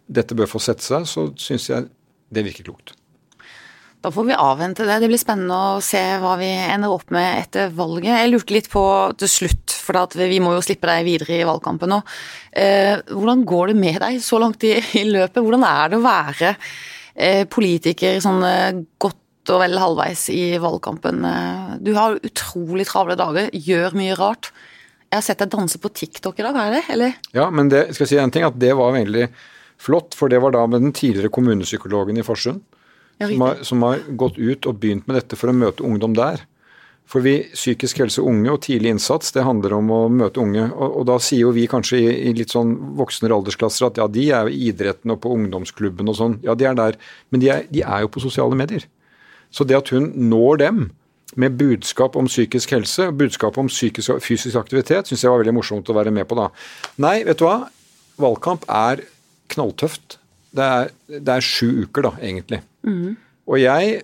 dette 0.08 0.36
bør 0.36 0.52
få 0.52 0.60
sette 0.64 0.84
seg, 0.84 1.08
så 1.08 1.30
syns 1.40 1.70
jeg 1.72 1.88
det 2.28 2.44
virker 2.44 2.68
klokt. 2.68 2.98
Da 4.04 4.12
får 4.14 4.28
vi 4.28 4.36
avvente 4.38 4.86
det. 4.86 5.00
Det 5.02 5.08
blir 5.10 5.20
spennende 5.20 5.56
å 5.58 5.80
se 5.84 6.00
hva 6.22 6.36
vi 6.40 6.48
ender 6.48 6.92
opp 6.94 7.10
med 7.16 7.42
etter 7.42 7.72
valget. 7.76 8.12
Jeg 8.12 8.30
lurte 8.30 8.56
litt 8.56 8.68
på 8.72 8.84
til 9.18 9.32
slutt, 9.32 9.74
for 9.74 10.20
vi 10.20 10.42
må 10.44 10.54
jo 10.54 10.64
slippe 10.64 10.90
deg 10.92 11.08
videre 11.08 11.40
i 11.40 11.48
valgkampen 11.48 11.92
nå. 11.92 12.02
Eh, 12.52 13.00
hvordan 13.10 13.46
går 13.48 13.72
det 13.72 13.78
med 13.80 14.02
deg 14.04 14.20
så 14.24 14.40
langt 14.44 14.68
i, 14.68 14.76
i 15.02 15.06
løpet? 15.08 15.42
Hvordan 15.42 15.66
er 15.68 15.92
det 15.92 15.98
å 15.98 16.06
være 16.06 16.52
eh, 17.16 17.44
politiker 17.50 18.20
sånn 18.24 18.44
eh, 18.46 18.84
godt 19.02 19.24
og 19.54 19.62
vel 19.64 19.78
halvveis 19.80 20.28
i 20.34 20.58
valgkampen. 20.62 21.26
Du 21.84 21.94
har 21.98 22.18
utrolig 22.26 22.88
travle 22.90 23.18
dager, 23.20 23.52
gjør 23.54 23.96
mye 23.98 24.18
rart. 24.20 24.52
Jeg 25.08 25.22
har 25.22 25.24
sett 25.24 25.44
deg 25.44 25.54
danse 25.54 25.80
på 25.80 25.92
TikTok 25.96 26.40
i 26.42 26.46
dag, 26.46 26.58
er 26.60 26.74
det? 26.76 26.82
eller? 26.92 27.14
Ja, 27.36 27.48
men 27.54 27.70
det, 27.72 27.86
skal 27.96 28.04
jeg 28.04 28.12
si 28.12 28.20
en 28.20 28.34
ting, 28.34 28.44
at 28.44 28.58
det 28.60 28.74
var 28.76 28.96
veldig 28.98 29.30
flott, 29.80 30.18
for 30.18 30.32
det 30.32 30.42
var 30.44 30.56
da 30.56 30.66
med 30.68 30.84
den 30.84 30.94
tidligere 30.96 31.32
kommunepsykologen 31.32 32.20
i 32.20 32.26
Farsund. 32.28 32.66
Ja, 33.18 33.30
som, 33.32 33.42
har, 33.42 33.64
som 33.66 33.82
har 33.88 34.04
gått 34.20 34.38
ut 34.38 34.68
og 34.70 34.78
begynt 34.82 35.08
med 35.08 35.18
dette 35.18 35.40
for 35.40 35.50
å 35.50 35.56
møte 35.56 35.86
ungdom 35.86 36.14
der. 36.18 36.44
For 37.08 37.24
vi, 37.24 37.38
Psykisk 37.56 38.02
helse 38.04 38.22
unge 38.22 38.52
og 38.52 38.60
tidlig 38.66 38.92
innsats 38.92 39.32
det 39.34 39.46
handler 39.48 39.78
om 39.78 39.94
å 39.96 40.02
møte 40.12 40.42
unge. 40.44 40.66
Og, 40.68 41.00
og 41.00 41.08
da 41.08 41.16
sier 41.24 41.46
jo 41.46 41.54
vi 41.56 41.64
kanskje 41.72 42.02
i, 42.02 42.12
i, 42.28 42.34
litt 42.36 42.52
sånn 42.52 42.76
voksnere 43.00 43.38
aldersklasser 43.38 43.88
at 43.88 44.02
ja, 44.02 44.10
de 44.12 44.28
er 44.36 44.52
i 44.52 44.68
idretten 44.68 45.16
og 45.16 45.22
på 45.24 45.32
ungdomsklubben 45.38 46.12
og 46.12 46.20
sånn. 46.20 46.38
Ja, 46.46 46.58
de 46.60 46.68
er 46.68 46.76
der. 46.78 47.00
Men 47.32 47.44
de 47.44 47.52
er, 47.54 47.64
de 47.72 47.86
er 47.86 48.04
jo 48.04 48.12
på 48.12 48.24
sosiale 48.28 48.60
medier. 48.60 48.84
Så 49.54 49.68
det 49.68 49.78
at 49.78 49.92
hun 49.94 50.12
når 50.30 50.62
dem 50.64 50.88
med 51.38 51.58
budskap 51.60 52.16
om 52.18 52.28
psykisk 52.30 52.72
helse, 52.74 53.10
budskap 53.14 53.58
om 53.62 53.70
psykisk 53.70 54.16
og 54.16 54.24
fysisk 54.26 54.58
aktivitet, 54.58 55.10
syns 55.10 55.24
jeg 55.24 55.32
var 55.32 55.44
veldig 55.44 55.58
morsomt 55.60 55.90
å 55.92 55.98
være 55.98 56.14
med 56.14 56.28
på 56.30 56.38
da. 56.40 56.48
Nei, 57.04 57.20
vet 57.28 57.40
du 57.42 57.46
hva. 57.46 57.60
Valgkamp 58.18 58.66
er 58.74 59.04
knalltøft. 59.54 60.18
Det 60.58 60.66
er, 60.66 60.92
det 61.12 61.36
er 61.36 61.46
sju 61.46 61.84
uker, 61.86 62.08
da, 62.08 62.14
egentlig. 62.24 62.62
Mm. 62.88 63.18
Og 63.48 63.60
jeg, 63.62 64.02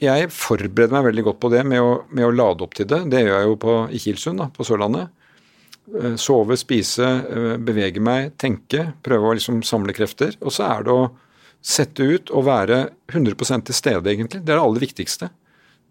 jeg, 0.00 0.30
forbereder 0.32 0.96
meg 0.96 1.10
veldig 1.10 1.26
godt 1.28 1.40
på 1.42 1.52
det 1.52 1.62
med 1.68 1.84
å, 1.84 1.92
med 2.14 2.28
å, 2.30 2.32
lade 2.34 2.64
opp 2.64 2.78
til 2.78 2.88
det. 2.88 3.02
Det 3.12 3.22
gjør 3.22 3.34
jeg 3.34 3.50
jo 3.50 3.60
på, 3.66 3.78
i 3.92 4.02
Kilsund, 4.02 4.40
da, 4.40 4.48
på 4.54 4.66
Sørlandet. 4.66 5.12
Eh, 5.88 6.16
sove, 6.20 6.56
spise, 6.60 7.08
eh, 7.28 7.54
bevege 7.60 8.00
meg, 8.04 8.32
tenke. 8.40 8.92
Prøve 9.04 9.28
å 9.28 9.36
liksom 9.36 9.60
samle 9.66 9.94
krefter. 9.96 10.38
Og 10.40 10.54
så 10.54 10.70
er 10.70 10.88
det 10.88 10.94
å 10.96 11.08
Sette 11.64 12.06
ut 12.06 12.30
og 12.30 12.46
være 12.46 12.88
100% 13.10 13.66
til 13.68 13.76
stede, 13.76 14.10
egentlig. 14.10 14.42
Det 14.44 14.52
er 14.52 14.58
det 14.58 14.64
aller 14.64 14.84
viktigste. 14.84 15.30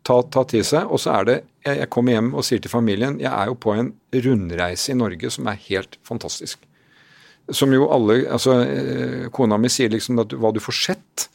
Ta, 0.08 0.22
ta 0.32 0.44
til 0.48 0.64
seg. 0.66 0.88
Og 0.88 1.02
så 1.04 1.14
er 1.18 1.28
det 1.28 1.38
jeg, 1.66 1.82
jeg 1.82 1.90
kommer 1.94 2.16
hjem 2.16 2.32
og 2.38 2.46
sier 2.48 2.64
til 2.64 2.72
familien 2.72 3.20
jeg 3.22 3.32
er 3.32 3.52
jo 3.52 3.58
på 3.60 3.76
en 3.76 3.92
rundreise 4.16 4.94
i 4.94 4.98
Norge 4.98 5.32
som 5.34 5.50
er 5.52 5.60
helt 5.68 6.00
fantastisk. 6.08 6.64
Som 7.52 7.74
jo 7.76 7.90
alle 7.96 8.22
altså 8.32 8.60
eh, 8.64 9.28
Kona 9.36 9.60
mi 9.60 9.72
sier 9.72 9.92
liksom 9.92 10.20
at 10.24 10.36
hva 10.36 10.54
du 10.56 10.62
får 10.64 10.80
sett. 10.80 11.28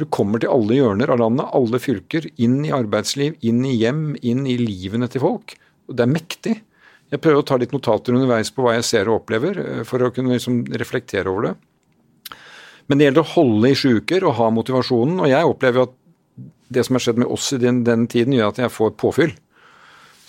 Du 0.00 0.06
kommer 0.08 0.40
til 0.40 0.52
alle 0.52 0.78
hjørner 0.78 1.12
av 1.12 1.20
landet, 1.20 1.52
alle 1.56 1.80
fylker. 1.82 2.28
Inn 2.40 2.60
i 2.64 2.72
arbeidsliv, 2.72 3.36
inn 3.44 3.64
i 3.68 3.76
hjem, 3.76 4.14
inn 4.24 4.46
i 4.48 4.56
livene 4.60 5.08
til 5.12 5.24
folk. 5.24 5.56
Og 5.88 5.96
det 5.96 6.06
er 6.06 6.12
mektig. 6.12 6.56
Jeg 7.10 7.20
prøver 7.20 7.42
å 7.42 7.46
ta 7.46 7.58
litt 7.58 7.72
notater 7.74 8.14
underveis 8.14 8.52
på 8.54 8.62
hva 8.64 8.76
jeg 8.76 8.86
ser 8.86 9.10
og 9.10 9.22
opplever, 9.22 9.58
eh, 9.60 9.82
for 9.88 10.02
å 10.04 10.12
kunne 10.14 10.36
liksom 10.36 10.62
reflektere 10.80 11.28
over 11.28 11.50
det. 11.50 11.54
Men 12.90 12.98
det 12.98 13.06
gjelder 13.06 13.22
å 13.22 13.32
holde 13.36 13.70
i 13.70 13.76
sju 13.78 14.00
uker 14.02 14.24
og 14.26 14.34
ha 14.40 14.48
motivasjonen. 14.50 15.20
Og 15.22 15.30
jeg 15.30 15.46
opplever 15.46 15.86
at 15.86 15.92
det 16.74 16.82
som 16.86 16.96
har 16.98 17.04
skjedd 17.04 17.20
med 17.22 17.30
oss 17.30 17.52
i 17.54 17.60
den, 17.62 17.84
den, 17.86 18.08
tiden, 18.10 18.34
gjør 18.34 18.50
at 18.50 18.58
jeg 18.64 18.72
får 18.74 18.96
påfyll. 18.98 19.36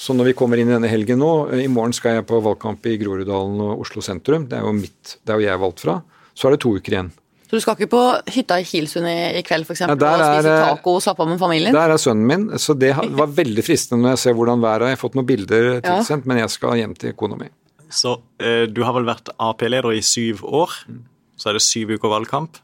Så 0.01 0.13
når 0.17 0.31
vi 0.31 0.35
kommer 0.37 0.61
inn 0.61 0.69
i 0.69 0.75
denne 0.75 0.89
helgen 0.89 1.19
nå, 1.21 1.31
i 1.57 1.65
morgen 1.69 1.93
skal 1.93 2.19
jeg 2.19 2.27
på 2.29 2.37
valgkamp 2.41 2.85
i 2.89 2.95
Groruddalen 3.01 3.59
og 3.65 3.81
Oslo 3.81 4.01
sentrum. 4.05 4.45
Det 4.49 4.59
er 4.59 4.65
jo 4.65 4.75
mitt, 4.77 5.17
det 5.21 5.33
er 5.33 5.41
jo 5.41 5.45
jeg 5.47 5.53
er 5.55 5.61
valgt 5.61 5.83
fra. 5.85 5.97
Så 6.37 6.47
er 6.47 6.55
det 6.55 6.61
to 6.61 6.73
uker 6.77 6.95
igjen. 6.95 7.11
Så 7.49 7.57
du 7.57 7.63
skal 7.65 7.75
ikke 7.75 7.91
på 7.91 8.01
hytta 8.31 8.59
i 8.61 8.65
Kilsund 8.65 9.09
i, 9.09 9.17
i 9.41 9.43
kveld 9.45 9.65
f.eks. 9.65 9.81
Ja, 9.83 9.91
og 9.97 10.21
spise 10.21 10.53
taco 10.61 10.95
og 10.99 11.03
slappe 11.03 11.25
av 11.25 11.33
med 11.33 11.41
familien? 11.41 11.75
Der 11.75 11.93
er 11.93 12.01
sønnen 12.01 12.29
min, 12.29 12.45
så 12.61 12.77
det 12.77 12.93
var 12.95 13.33
veldig 13.41 13.65
fristende 13.65 14.05
når 14.05 14.15
jeg 14.15 14.21
ser 14.23 14.37
hvordan 14.37 14.61
været 14.63 14.85
er. 14.85 14.93
Jeg 14.93 14.99
har 14.99 15.01
fått 15.01 15.17
noen 15.17 15.29
bilder 15.33 15.69
tilsendt, 15.81 16.23
ja. 16.23 16.29
men 16.29 16.43
jeg 16.43 16.53
skal 16.53 16.77
hjem 16.79 16.93
til 17.01 17.17
kona 17.17 17.41
mi. 17.41 17.49
Så 17.91 18.15
eh, 18.39 18.67
du 18.71 18.85
har 18.87 18.95
vel 18.95 19.09
vært 19.09 19.33
Ap-leder 19.35 19.97
i 19.97 20.05
syv 20.05 20.45
år? 20.45 20.77
Mm 20.87 21.07
så 21.41 21.49
er 21.49 21.57
det 21.57 21.65
syv 21.65 21.95
uker 21.97 22.11
valgkamp. 22.11 22.61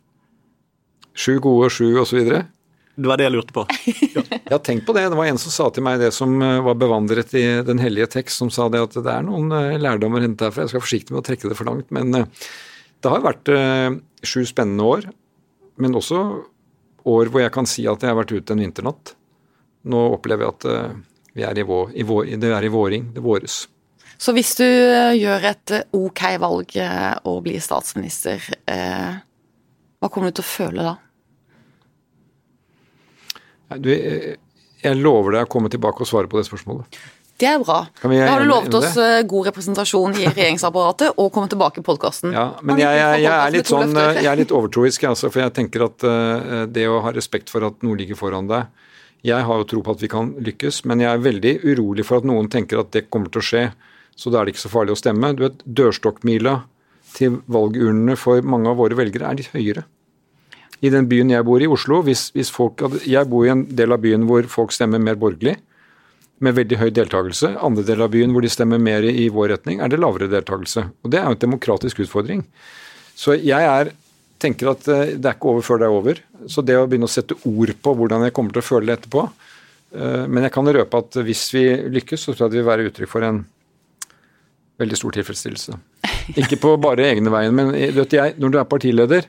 Sju 1.18 1.40
gode, 1.42 1.72
sju 1.74 1.98
osv.? 1.98 2.30
Det 2.98 3.10
var 3.10 3.20
det 3.20 3.28
jeg 3.28 3.34
lurte 3.36 3.54
på. 3.54 3.66
Ja. 4.18 4.24
jeg 4.32 4.54
har 4.54 4.62
tenkt 4.66 4.86
på 4.88 4.94
det. 4.96 5.04
Det 5.12 5.18
var 5.18 5.30
en 5.30 5.40
som 5.42 5.54
sa 5.54 5.68
til 5.74 5.84
meg 5.86 6.00
det 6.02 6.10
som 6.16 6.32
eh, 6.42 6.62
var 6.66 6.78
bevandret 6.80 7.34
i 7.38 7.44
Den 7.66 7.82
hellige 7.82 8.08
tekst, 8.16 8.40
som 8.40 8.50
sa 8.54 8.66
det 8.74 8.82
at 8.82 8.96
det 8.98 9.14
er 9.14 9.26
noen 9.26 9.52
eh, 9.54 9.78
lærdommer 9.82 10.24
hentet 10.24 10.48
hente 10.48 10.48
herfra. 10.48 10.66
Jeg 10.66 10.72
skal 10.72 10.80
være 10.80 10.88
forsiktig 10.88 11.14
med 11.14 11.22
å 11.22 11.28
trekke 11.28 11.52
det 11.52 11.58
for 11.60 11.70
langt. 11.70 11.92
Men 11.94 12.16
eh, 12.18 12.48
det 13.04 13.12
har 13.14 13.22
vært 13.22 13.52
sju 14.26 14.42
spennende 14.50 14.86
år. 14.90 15.10
Men 15.78 15.98
også 16.00 16.22
år 17.08 17.30
hvor 17.30 17.44
jeg 17.44 17.54
kan 17.54 17.70
si 17.70 17.86
at 17.86 18.02
jeg 18.02 18.10
har 18.10 18.18
vært 18.18 18.34
ute 18.34 18.56
en 18.56 18.64
vinternatt. 18.66 19.14
Nå 19.88 20.02
opplever 20.16 20.48
jeg 20.48 20.56
at 20.56 20.98
vi 21.38 21.46
er 21.46 21.62
i 21.62 21.66
vår, 21.68 21.92
i 21.94 22.06
vår, 22.10 22.32
det 22.42 22.50
er 22.50 22.66
i 22.66 22.72
våring. 22.74 23.12
Det 23.14 23.22
våres. 23.22 23.60
Så 24.18 24.34
hvis 24.34 24.56
du 24.58 24.66
eh, 24.66 25.14
gjør 25.18 25.46
et 25.52 25.74
eh, 25.78 25.86
ok 25.96 26.24
valg 26.42 26.74
eh, 26.82 27.14
og 27.30 27.44
blir 27.46 27.62
statsminister, 27.62 28.42
hva 28.68 30.10
kommer 30.10 30.32
du 30.32 30.40
til 30.40 30.46
å 30.46 30.48
føle 30.48 30.86
da? 30.88 30.96
Du, 33.78 33.92
jeg 33.92 34.98
lover 35.02 35.36
deg 35.36 35.46
å 35.46 35.52
komme 35.52 35.70
tilbake 35.72 36.04
og 36.04 36.10
svare 36.10 36.30
på 36.32 36.40
det 36.40 36.48
spørsmålet. 36.48 37.00
Det 37.38 37.46
er 37.46 37.60
bra. 37.62 37.84
da 38.02 38.30
har 38.32 38.42
du 38.42 38.50
lovet 38.50 38.74
oss 38.74 38.96
god 39.30 39.50
representasjon 39.52 40.16
i 40.18 40.24
regjeringsapparatet 40.26 41.20
og 41.22 41.28
komme 41.34 41.50
tilbake 41.52 41.84
i 41.84 41.86
podkasten. 41.86 42.32
Ja, 42.34 42.48
men 42.66 42.80
jeg, 42.82 42.98
jeg, 42.98 43.20
jeg, 43.28 43.34
er 43.34 43.54
litt 43.54 43.70
sånn, 43.70 43.94
jeg 43.94 44.30
er 44.32 44.40
litt 44.40 44.54
overtroisk, 44.56 45.06
altså, 45.12 45.30
for 45.34 45.44
jeg 45.44 45.54
tenker 45.60 45.86
at 45.86 46.08
det 46.74 46.88
å 46.90 47.04
ha 47.06 47.14
respekt 47.14 47.54
for 47.54 47.68
at 47.68 47.86
noe 47.86 48.00
ligger 48.00 48.18
foran 48.18 48.50
deg 48.50 48.72
Jeg 49.28 49.46
har 49.46 49.62
jo 49.62 49.68
tro 49.70 49.84
på 49.86 49.94
at 49.94 50.02
vi 50.02 50.10
kan 50.10 50.32
lykkes, 50.42 50.82
men 50.90 51.04
jeg 51.04 51.12
er 51.12 51.28
veldig 51.28 51.54
urolig 51.68 52.08
for 52.08 52.24
at 52.24 52.30
noen 52.30 52.50
tenker 52.50 52.82
at 52.82 52.90
det 52.96 53.06
kommer 53.12 53.30
til 53.34 53.44
å 53.44 53.48
skje 53.52 53.64
så 54.18 54.34
da 54.34 54.42
er 54.42 54.48
det 54.48 54.56
ikke 54.56 54.66
så 54.66 54.74
farlig 54.74 54.96
å 54.96 55.00
stemme. 55.00 55.36
Du 55.38 55.46
vet, 55.46 55.62
Dørstokkmila 55.64 56.58
til 57.14 57.40
valgurnene 57.52 58.18
for 58.20 58.42
mange 58.46 58.72
av 58.72 58.80
våre 58.82 58.98
velgere 58.98 59.30
er 59.30 59.40
litt 59.40 59.54
høyere. 59.54 59.86
I 60.86 60.92
den 60.94 61.08
byen 61.10 61.32
jeg 61.34 61.46
bor 61.46 61.62
i, 61.62 61.70
Oslo, 61.70 62.04
hvis, 62.06 62.28
hvis 62.36 62.52
folk, 62.54 62.84
Jeg 63.06 63.26
bor 63.30 63.46
i 63.46 63.54
en 63.54 63.64
del 63.66 63.96
av 63.96 64.02
byen 64.04 64.28
hvor 64.30 64.46
folk 64.52 64.74
stemmer 64.76 65.02
mer 65.02 65.18
borgerlig, 65.18 65.56
med 66.38 66.54
veldig 66.54 66.78
høy 66.78 66.90
deltakelse. 66.94 67.56
Andre 67.66 67.86
deler 67.86 68.06
av 68.06 68.14
byen 68.14 68.34
hvor 68.34 68.46
de 68.46 68.52
stemmer 68.54 68.78
mer 68.82 69.06
i 69.10 69.26
vår 69.34 69.56
retning, 69.56 69.82
er 69.82 69.90
det 69.90 69.98
lavere 69.98 70.30
deltakelse. 70.30 70.84
Og 71.02 71.10
Det 71.10 71.18
er 71.18 71.26
jo 71.26 71.38
en 71.38 71.46
demokratisk 71.48 72.04
utfordring. 72.06 72.44
Så 73.18 73.34
jeg 73.42 73.58
er, 73.66 73.90
tenker 74.38 74.70
at 74.70 74.86
eh, 74.94 75.16
det 75.18 75.26
er 75.26 75.34
ikke 75.34 75.50
over 75.50 75.66
før 75.66 75.82
det 75.82 75.88
er 75.88 75.98
over. 75.98 76.22
Så 76.46 76.62
det 76.62 76.78
å 76.78 76.86
begynne 76.86 77.10
å 77.10 77.14
sette 77.16 77.40
ord 77.42 77.74
på 77.82 77.94
hvordan 77.98 78.28
jeg 78.28 78.36
kommer 78.38 78.54
til 78.54 78.62
å 78.62 78.68
føle 78.68 78.86
det 78.92 79.00
etterpå 79.00 79.24
eh, 79.26 80.26
Men 80.30 80.46
jeg 80.46 80.54
kan 80.54 80.70
røpe 80.78 81.02
at 81.02 81.18
hvis 81.26 81.48
vi 81.56 81.64
lykkes, 81.98 82.28
så 82.28 82.36
tror 82.36 82.46
jeg 82.46 82.54
det 82.54 82.62
vil 82.62 82.70
være 82.70 82.92
uttrykk 82.92 83.10
for 83.10 83.26
en 83.26 83.42
veldig 84.82 85.00
stor 85.00 85.16
tilfredsstillelse. 85.18 85.80
Ikke 86.38 86.60
på 86.62 86.76
bare 86.82 87.08
egne 87.12 87.32
veien, 87.34 87.56
men 87.56 87.74
vet 87.74 88.14
jeg, 88.14 88.36
når 88.42 88.54
du 88.54 88.60
er 88.62 88.70
partileder, 88.70 89.28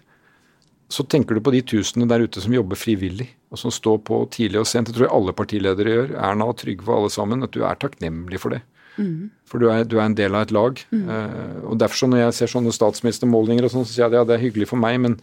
så 0.89 1.05
tenker 1.05 1.37
du 1.37 1.45
på 1.45 1.53
de 1.53 1.61
tusenene 1.69 2.09
der 2.09 2.25
ute 2.25 2.41
som 2.41 2.55
jobber 2.55 2.79
frivillig, 2.81 3.29
og 3.53 3.61
som 3.61 3.73
står 3.73 4.01
på 4.09 4.23
tidlig 4.33 4.63
og 4.63 4.69
sent. 4.69 4.89
Det 4.89 4.97
tror 4.97 5.07
jeg 5.07 5.17
alle 5.19 5.37
partiledere 5.37 5.95
gjør. 5.95 6.15
Erna 6.31 6.49
og 6.49 6.57
Trygve 6.61 6.95
alle 6.97 7.11
sammen. 7.13 7.45
At 7.45 7.53
du 7.53 7.61
er 7.65 7.81
takknemlig 7.81 8.41
for 8.41 8.57
det. 8.57 8.63
Mm. 8.97 9.29
For 9.49 9.61
du 9.61 9.69
er, 9.71 9.85
du 9.85 9.99
er, 9.99 10.07
en 10.09 10.17
del 10.17 10.37
av 10.37 10.47
et 10.47 10.55
lag. 10.57 10.81
Mm. 10.91 11.03
Uh, 11.09 11.59
og 11.71 11.81
derfor 11.81 12.03
så 12.03 12.09
Når 12.09 12.25
jeg 12.25 12.37
ser 12.39 12.53
sånne 12.55 12.75
statsministermålinger, 12.75 13.69
og 13.69 13.75
sånn, 13.75 13.89
så 13.89 13.95
sier 13.95 14.07
jeg 14.07 14.15
at 14.15 14.21
ja, 14.21 14.29
det 14.29 14.39
er 14.39 14.47
hyggelig 14.47 14.71
for 14.73 14.81
meg, 14.81 14.97
men 15.05 15.19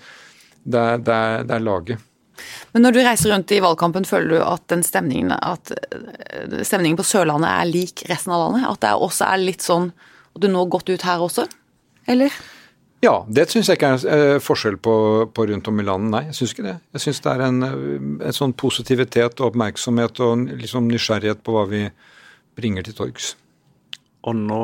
det 0.66 0.82
er, 0.82 1.02
det 1.02 1.16
er, 1.16 1.48
det 1.50 1.58
er 1.58 1.66
laget. 1.66 2.06
Men 2.74 2.86
når 2.86 2.96
du 2.96 3.02
reiser 3.06 3.32
rundt 3.32 3.54
i 3.56 3.62
valgkampen, 3.64 4.06
føler 4.08 4.36
du 4.36 4.40
at, 4.44 4.66
den 4.72 4.84
stemningen, 4.84 5.34
at 5.34 5.72
eh, 5.72 6.58
stemningen 6.68 6.98
på 7.00 7.06
Sørlandet 7.08 7.50
er 7.52 7.70
lik 7.70 8.04
resten 8.10 8.34
av 8.36 8.44
landet? 8.44 8.68
At 8.70 8.82
det 8.84 8.96
også 9.08 9.30
er 9.30 9.44
litt 9.44 9.66
sånn 9.66 9.94
og 10.36 10.44
du 10.44 10.50
nå 10.52 10.66
gått 10.72 10.92
ut 10.92 11.08
her 11.08 11.24
også, 11.24 11.48
eller? 12.12 12.34
Ja, 13.04 13.20
det 13.28 13.48
syns 13.52 13.70
jeg 13.70 13.78
ikke 13.78 13.92
er 14.10 14.40
forskjell 14.44 14.78
på, 14.82 14.96
på, 15.36 15.46
rundt 15.50 15.68
om 15.70 15.80
i 15.82 15.86
landet, 15.86 16.12
nei. 16.14 16.24
Jeg 16.30 16.38
syns 16.40 16.54
ikke 16.56 16.66
det. 16.66 16.76
Jeg 16.96 17.04
syns 17.04 17.22
det 17.22 17.32
er 17.32 17.44
en, 17.46 17.64
en, 17.68 18.36
sånn 18.36 18.56
positivitet 18.58 19.42
og 19.42 19.52
oppmerksomhet 19.52 20.22
og 20.26 20.46
liksom 20.64 20.88
nysgjerrighet 20.90 21.44
på 21.46 21.56
hva 21.56 21.66
vi 21.70 21.84
bringer 22.58 22.88
til 22.88 22.98
torgs. 22.98 23.34
Og 24.26 24.34
nå 24.38 24.60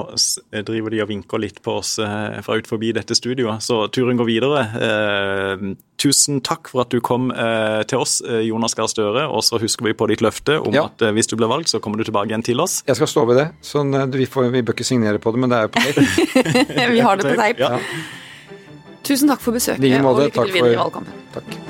driver 0.66 0.94
de 0.94 1.02
og 1.04 1.10
vinker 1.12 1.42
litt 1.42 1.60
på 1.62 1.78
oss 1.82 1.98
eh, 2.02 2.40
fra 2.42 2.58
ut 2.58 2.70
forbi 2.70 2.92
dette 2.98 3.14
studioet, 3.18 3.62
så 3.62 3.84
turen 3.94 4.18
går 4.18 4.28
videre. 4.28 4.64
Eh, 4.88 5.66
tusen 6.02 6.40
takk 6.46 6.72
for 6.72 6.82
at 6.86 6.94
du 6.94 6.98
kom 7.06 7.30
eh, 7.30 7.82
til 7.90 8.02
oss, 8.02 8.20
eh, 8.26 8.42
Jonas 8.48 8.74
Gahr 8.78 8.90
Støre. 8.90 9.28
Og 9.30 9.46
så 9.46 9.62
husker 9.62 9.86
vi 9.86 9.94
på 9.98 10.10
ditt 10.10 10.24
løfte 10.26 10.58
om 10.58 10.74
ja. 10.74 10.88
at 10.90 11.06
eh, 11.06 11.14
hvis 11.14 11.30
du 11.30 11.38
blir 11.38 11.52
valgt, 11.52 11.70
så 11.74 11.82
kommer 11.84 12.02
du 12.02 12.08
tilbake 12.08 12.34
igjen 12.34 12.46
til 12.46 12.64
oss. 12.64 12.80
Jeg 12.90 12.98
skal 12.98 13.12
stå 13.12 13.28
ved 13.30 13.42
det. 13.44 13.48
Sånn, 13.66 13.94
eh, 13.98 14.08
vi, 14.18 14.26
får, 14.30 14.50
vi, 14.56 14.64
bør 14.66 14.78
ikke 14.80 14.88
signere 14.88 15.22
på 15.22 15.36
det, 15.36 15.44
men 15.44 15.54
det 15.54 15.60
er 15.60 15.70
jo 15.70 15.76
på 15.76 15.86
tape. 15.86 16.90
vi 16.96 17.06
har 17.06 17.22
det 17.22 17.30
på 17.30 17.38
teip. 17.38 17.62
Ja. 17.62 17.78
Tusen 19.06 19.30
takk 19.30 19.46
for 19.46 19.58
besøket, 19.58 20.02
og 20.02 20.26
lykke 20.26 20.50
til 20.50 20.58
videre 20.58 20.74
i 20.74 20.82
valgkampen. 20.82 21.22
Takk. 21.38 21.62